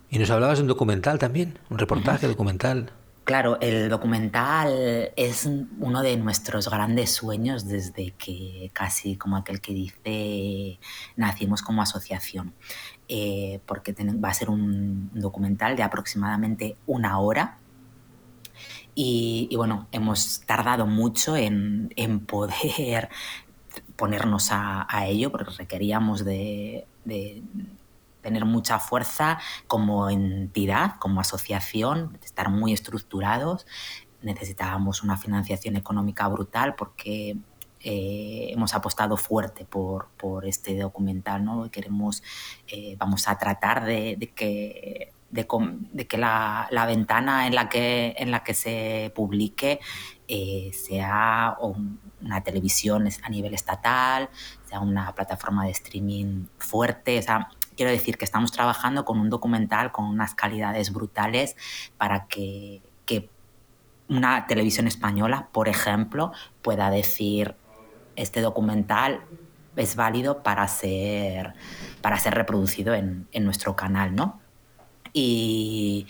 Y 0.09 0.17
nos 0.17 0.29
hablabas 0.31 0.57
de 0.57 0.63
un 0.63 0.67
documental 0.67 1.19
también, 1.19 1.59
un 1.69 1.77
reportaje 1.77 2.27
documental. 2.27 2.91
Claro, 3.25 3.59
el 3.61 3.89
documental 3.89 5.11
es 5.15 5.47
uno 5.79 6.01
de 6.01 6.17
nuestros 6.17 6.67
grandes 6.67 7.11
sueños 7.11 7.67
desde 7.67 8.11
que 8.17 8.71
casi 8.73 9.17
como 9.17 9.37
aquel 9.37 9.61
que 9.61 9.71
dice 9.71 10.79
nacimos 11.15 11.61
como 11.61 11.83
asociación, 11.83 12.55
eh, 13.07 13.59
porque 13.67 13.93
va 13.93 14.29
a 14.29 14.33
ser 14.33 14.49
un 14.49 15.11
documental 15.13 15.75
de 15.75 15.83
aproximadamente 15.83 16.75
una 16.87 17.19
hora 17.19 17.59
y, 18.95 19.49
bueno, 19.55 19.87
hemos 19.91 20.41
tardado 20.41 20.85
mucho 20.85 21.35
en, 21.35 21.89
poder 22.27 23.09
ponernos 23.95 24.49
a, 24.51 24.87
ello 25.07 25.31
porque 25.31 25.51
requeríamos 25.57 26.25
de, 26.25 26.87
tener 28.21 28.45
mucha 28.45 28.79
fuerza 28.79 29.39
como 29.67 30.09
entidad, 30.09 30.95
como 30.99 31.21
asociación, 31.21 32.17
estar 32.23 32.49
muy 32.49 32.73
estructurados. 32.73 33.65
Necesitábamos 34.21 35.03
una 35.03 35.17
financiación 35.17 35.77
económica 35.77 36.27
brutal 36.27 36.75
porque 36.75 37.37
eh, 37.81 38.49
hemos 38.51 38.73
apostado 38.73 39.15
fuerte 39.15 39.65
por, 39.65 40.09
este 40.45 40.77
documental, 40.77 41.45
¿no? 41.45 41.71
Queremos, 41.71 42.21
eh, 42.67 42.95
vamos 42.97 43.27
a 43.29 43.37
tratar 43.37 43.85
de 43.85 44.31
que 44.35 45.13
de, 45.31 46.07
que 46.07 46.17
la, 46.17 46.67
ventana 46.87 47.47
en 47.47 47.55
la 47.55 47.69
que, 47.69 48.15
en 48.17 48.31
la 48.31 48.43
que 48.43 48.53
se 48.53 49.11
publique 49.15 49.79
eh, 50.27 50.71
sea 50.73 51.57
una 51.61 52.41
televisión 52.43 53.07
a 53.23 53.29
nivel 53.29 53.53
estatal, 53.53 54.29
sea 54.65 54.79
una 54.79 55.13
plataforma 55.13 55.65
de 55.65 55.71
streaming 55.71 56.45
fuerte. 56.57 57.23
quiero 57.75 57.91
decir 57.91 58.17
que 58.17 58.25
estamos 58.25 58.51
trabajando 58.51 59.05
con 59.05 59.19
un 59.19 59.29
documental 59.29 59.91
con 59.91 60.05
unas 60.05 60.35
calidades 60.35 60.91
brutales 60.91 61.55
para 61.97 62.27
que, 62.27 62.81
que 63.05 63.29
una 64.07 64.47
televisión 64.47 64.87
española, 64.87 65.49
por 65.51 65.69
ejemplo, 65.69 66.31
pueda 66.61 66.89
decir 66.89 67.55
este 68.15 68.41
documental 68.41 69.21
es 69.75 69.95
válido 69.95 70.43
para 70.43 70.67
ser, 70.67 71.53
para 72.01 72.17
ser 72.17 72.33
reproducido 72.33 72.93
en, 72.93 73.27
en 73.31 73.45
nuestro 73.45 73.75
canal, 73.75 74.13
¿no? 74.13 74.41
Y, 75.13 76.07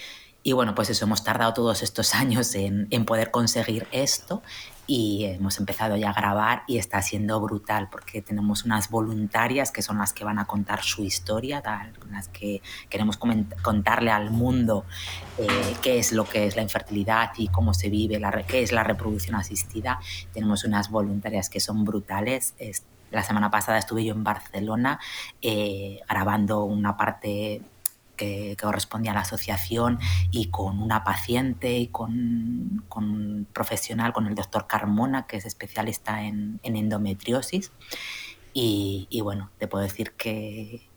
bueno, 0.54 0.74
pues 0.74 0.90
eso, 0.90 1.06
hemos 1.06 1.24
tardado 1.24 1.54
todos 1.54 1.84
estos 1.84 2.16
años 2.16 2.56
en, 2.56 2.88
poder 3.06 3.32
conseguir 3.32 3.88
esto 3.92 4.42
y 4.88 5.26
hemos 5.26 5.60
empezado 5.60 5.98
ya 5.98 6.10
a 6.10 6.14
grabar 6.14 6.64
y 6.66 6.80
está 6.80 7.00
siendo 7.04 7.40
brutal 7.40 7.90
porque 7.92 8.24
tenemos 8.24 8.66
unas 8.66 8.90
voluntarias 8.90 9.72
que 9.72 9.84
son 9.84 10.00
las 10.00 10.14
que 10.14 10.24
van 10.24 10.40
a 10.40 10.46
contar 10.46 10.82
su 10.82 11.04
historia, 11.04 11.62
tal, 11.62 11.94
las 12.10 12.28
que 12.30 12.64
queremos 12.90 13.18
contarle 13.62 14.10
al 14.10 14.32
mundo 14.32 14.86
eh, 15.38 15.76
qué 15.84 16.00
es 16.00 16.12
lo 16.12 16.26
que 16.26 16.48
es 16.48 16.56
la 16.56 16.64
infertilidad 16.64 17.30
y 17.38 17.50
cómo 17.50 17.76
se 17.76 17.90
vive, 17.90 18.20
la, 18.20 18.32
qué 18.48 18.64
es 18.64 18.72
la 18.72 18.84
reproducción 18.84 19.36
asistida. 19.36 20.00
Tenemos 20.34 20.64
unas 20.64 20.90
voluntarias 20.90 21.52
que 21.52 21.60
son 21.60 21.86
brutales. 21.86 22.56
la 23.12 23.24
semana 23.24 23.52
pasada 23.52 23.78
estuve 23.78 24.04
yo 24.04 24.16
en 24.16 24.24
Barcelona 24.24 25.00
eh, 25.44 26.00
grabando 26.10 26.64
una 26.64 26.98
parte 26.98 27.62
que, 28.20 28.58
corresponde 28.60 29.10
a 29.10 29.14
la 29.14 29.22
asociación 29.22 30.00
y 30.32 30.50
con 30.50 30.82
una 30.82 31.04
paciente 31.04 31.78
y 31.78 31.88
con, 31.88 32.84
un 32.96 33.48
profesional, 33.54 34.14
con 34.14 34.28
el 34.28 34.36
doctor 34.36 34.68
Carmona, 34.68 35.26
que 35.26 35.38
es 35.38 35.46
especialista 35.46 36.24
en, 36.24 36.60
endometriosis. 36.64 37.72
Y, 38.54 39.22
bueno, 39.24 39.52
te 39.58 39.68
puedo 39.68 39.84
decir 39.84 40.12
que, 40.14 40.90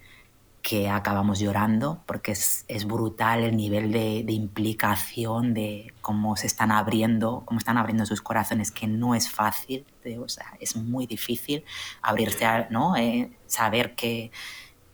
que 0.62 0.88
acabamos 0.88 1.38
llorando 1.38 2.02
porque 2.06 2.32
es, 2.32 2.84
brutal 2.86 3.44
el 3.44 3.56
nivel 3.56 3.92
de, 3.92 4.32
implicación 4.32 5.54
de 5.54 5.94
cómo 6.00 6.36
se 6.36 6.48
están 6.48 6.72
abriendo, 6.72 7.42
cómo 7.44 7.58
están 7.58 7.78
abriendo 7.78 8.04
sus 8.04 8.20
corazones, 8.20 8.72
que 8.72 8.88
no 8.88 9.14
es 9.14 9.30
fácil, 9.30 9.84
o 10.20 10.28
sea, 10.28 10.46
es 10.58 10.74
muy 10.74 11.06
difícil 11.06 11.64
abrirse, 12.00 12.44
a, 12.44 12.66
¿no? 12.70 12.96
Eh, 12.96 13.30
saber 13.46 13.94
que, 13.94 14.32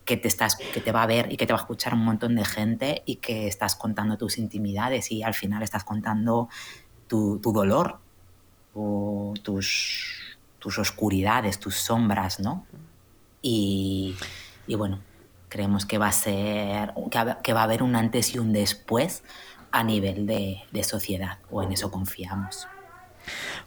que 0.09 0.17
te, 0.17 0.27
estás, 0.27 0.57
que 0.57 0.81
te 0.81 0.91
va 0.91 1.03
a 1.03 1.07
ver 1.07 1.31
y 1.31 1.37
que 1.37 1.47
te 1.47 1.53
va 1.53 1.59
a 1.59 1.63
escuchar 1.63 1.93
un 1.93 2.03
montón 2.03 2.35
de 2.35 2.43
gente 2.47 3.03
y 3.05 3.17
que 3.17 3.47
estás 3.47 3.77
contando 3.77 4.17
tus 4.17 4.39
intimidades 4.39 5.13
y 5.13 5.23
al 5.23 5.35
final 5.35 5.63
estás 5.63 5.85
contando 5.85 6.49
tu, 7.07 7.39
dolor, 7.43 7.99
o 8.75 9.35
tus, 9.43 10.39
tus 10.59 10.79
oscuridades, 10.79 11.61
tus 11.61 11.75
sombras, 11.75 12.41
¿no? 12.41 12.65
Y, 13.43 14.17
bueno, 14.67 15.01
creemos 15.51 15.85
que 15.85 15.99
va 15.99 16.09
a 16.09 16.13
ser, 16.13 16.95
que 17.43 17.53
va 17.53 17.61
a 17.61 17.65
haber 17.65 17.83
un 17.83 17.95
antes 17.95 18.35
y 18.35 18.39
un 18.39 18.55
después 18.55 19.23
a 19.73 19.85
nivel 19.85 20.27
de, 20.27 20.63
de 20.73 20.85
sociedad, 20.85 21.39
o 21.51 21.63
en 21.63 21.73
eso 21.73 21.91
confiamos. 21.91 22.67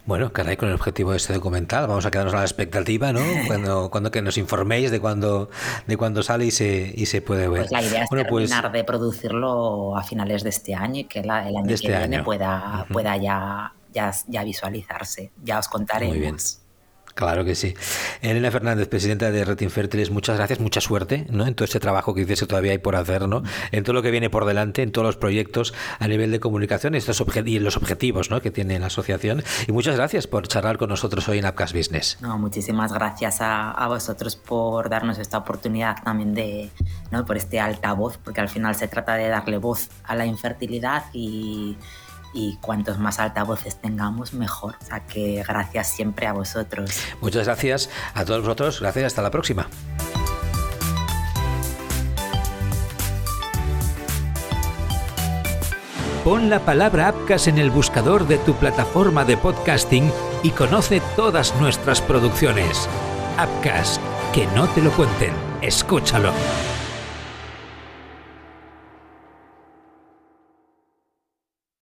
Bueno, 0.05 0.33
caray, 0.33 0.57
con 0.57 0.69
el 0.69 0.75
objetivo 0.75 1.11
de 1.11 1.17
este 1.17 1.33
documental, 1.33 1.87
vamos 1.87 2.05
a 2.05 2.11
quedarnos 2.11 2.33
a 2.33 2.37
la 2.37 2.43
expectativa, 2.43 3.13
¿no? 3.13 3.21
Cuando, 3.47 3.89
cuando 3.91 4.11
que 4.11 4.21
nos 4.21 4.37
informéis 4.37 4.91
de 4.91 4.99
cuando, 4.99 5.49
de 5.87 5.97
cuando 5.97 6.23
sale 6.23 6.45
y 6.45 6.51
se, 6.51 6.91
y 6.95 7.05
se 7.05 7.21
puede 7.21 7.47
ver. 7.47 7.61
Pues 7.61 7.71
la 7.71 7.81
idea 7.81 8.03
es 8.03 8.09
pues 8.09 8.49
terminar 8.49 8.71
de 8.71 8.83
producirlo 8.83 9.95
a 9.95 10.03
finales 10.03 10.43
de 10.43 10.49
este 10.49 10.73
año 10.73 11.01
y 11.01 11.03
que 11.05 11.19
el 11.19 11.29
año 11.29 11.67
que 11.67 11.73
este 11.73 11.97
viene 11.97 12.23
pueda, 12.23 12.85
pueda 12.91 13.17
ya, 13.17 13.73
ya, 13.93 14.11
ya 14.27 14.43
visualizarse. 14.43 15.31
Ya 15.43 15.59
os 15.59 15.67
contaré. 15.67 16.07
Muy 16.07 16.19
bien. 16.19 16.37
Claro 17.13 17.43
que 17.45 17.55
sí. 17.55 17.73
Elena 18.21 18.51
Fernández, 18.51 18.87
presidenta 18.87 19.31
de 19.31 19.45
Red 19.45 19.61
Infértiles, 19.61 20.11
muchas 20.11 20.37
gracias, 20.37 20.59
mucha 20.59 20.81
suerte 20.81 21.25
¿no? 21.29 21.45
en 21.45 21.55
todo 21.55 21.65
este 21.65 21.79
trabajo 21.79 22.13
que 22.13 22.21
dices 22.21 22.41
que 22.41 22.45
todavía 22.45 22.71
hay 22.71 22.77
por 22.77 22.95
hacer, 22.95 23.27
¿no? 23.27 23.43
en 23.71 23.83
todo 23.83 23.93
lo 23.93 24.01
que 24.01 24.11
viene 24.11 24.29
por 24.29 24.45
delante, 24.45 24.81
en 24.81 24.91
todos 24.91 25.05
los 25.05 25.17
proyectos 25.17 25.73
a 25.99 26.07
nivel 26.07 26.31
de 26.31 26.39
comunicación 26.39 26.95
estos 26.95 27.23
y 27.45 27.59
los 27.59 27.77
objetivos 27.77 28.29
¿no? 28.29 28.41
que 28.41 28.51
tiene 28.51 28.79
la 28.79 28.87
asociación. 28.87 29.43
Y 29.67 29.71
muchas 29.71 29.95
gracias 29.95 30.27
por 30.27 30.47
charlar 30.47 30.77
con 30.77 30.89
nosotros 30.89 31.27
hoy 31.29 31.39
en 31.39 31.45
Upcast 31.45 31.75
Business. 31.75 32.17
No, 32.21 32.37
muchísimas 32.37 32.93
gracias 32.93 33.41
a, 33.41 33.71
a, 33.71 33.87
vosotros 33.87 34.35
por 34.35 34.89
darnos 34.89 35.19
esta 35.19 35.37
oportunidad 35.37 35.97
también 36.03 36.33
de, 36.33 36.69
¿no? 37.11 37.25
por 37.25 37.37
este 37.37 37.59
altavoz, 37.59 38.17
porque 38.17 38.41
al 38.41 38.49
final 38.49 38.75
se 38.75 38.87
trata 38.87 39.15
de 39.15 39.27
darle 39.27 39.57
voz 39.57 39.89
a 40.03 40.15
la 40.15 40.25
infertilidad 40.25 41.05
y 41.13 41.77
y 42.33 42.57
cuantos 42.57 42.97
más 42.99 43.19
altavoces 43.19 43.79
tengamos, 43.81 44.33
mejor. 44.33 44.75
O 44.81 44.85
sea 44.85 45.01
que 45.01 45.43
gracias 45.47 45.89
siempre 45.89 46.27
a 46.27 46.33
vosotros. 46.33 46.91
Muchas 47.21 47.45
gracias 47.45 47.89
a 48.13 48.25
todos 48.25 48.41
vosotros. 48.41 48.79
Gracias, 48.79 49.05
hasta 49.05 49.21
la 49.21 49.31
próxima. 49.31 49.67
Pon 56.23 56.51
la 56.51 56.59
palabra 56.59 57.07
Apcas 57.07 57.47
en 57.47 57.57
el 57.57 57.71
buscador 57.71 58.27
de 58.27 58.37
tu 58.37 58.53
plataforma 58.53 59.25
de 59.25 59.37
podcasting 59.37 60.11
y 60.43 60.51
conoce 60.51 61.01
todas 61.15 61.59
nuestras 61.59 61.99
producciones. 61.99 62.87
Apcas, 63.37 63.99
que 64.31 64.45
no 64.55 64.69
te 64.69 64.83
lo 64.83 64.91
cuenten, 64.91 65.33
escúchalo. 65.63 66.31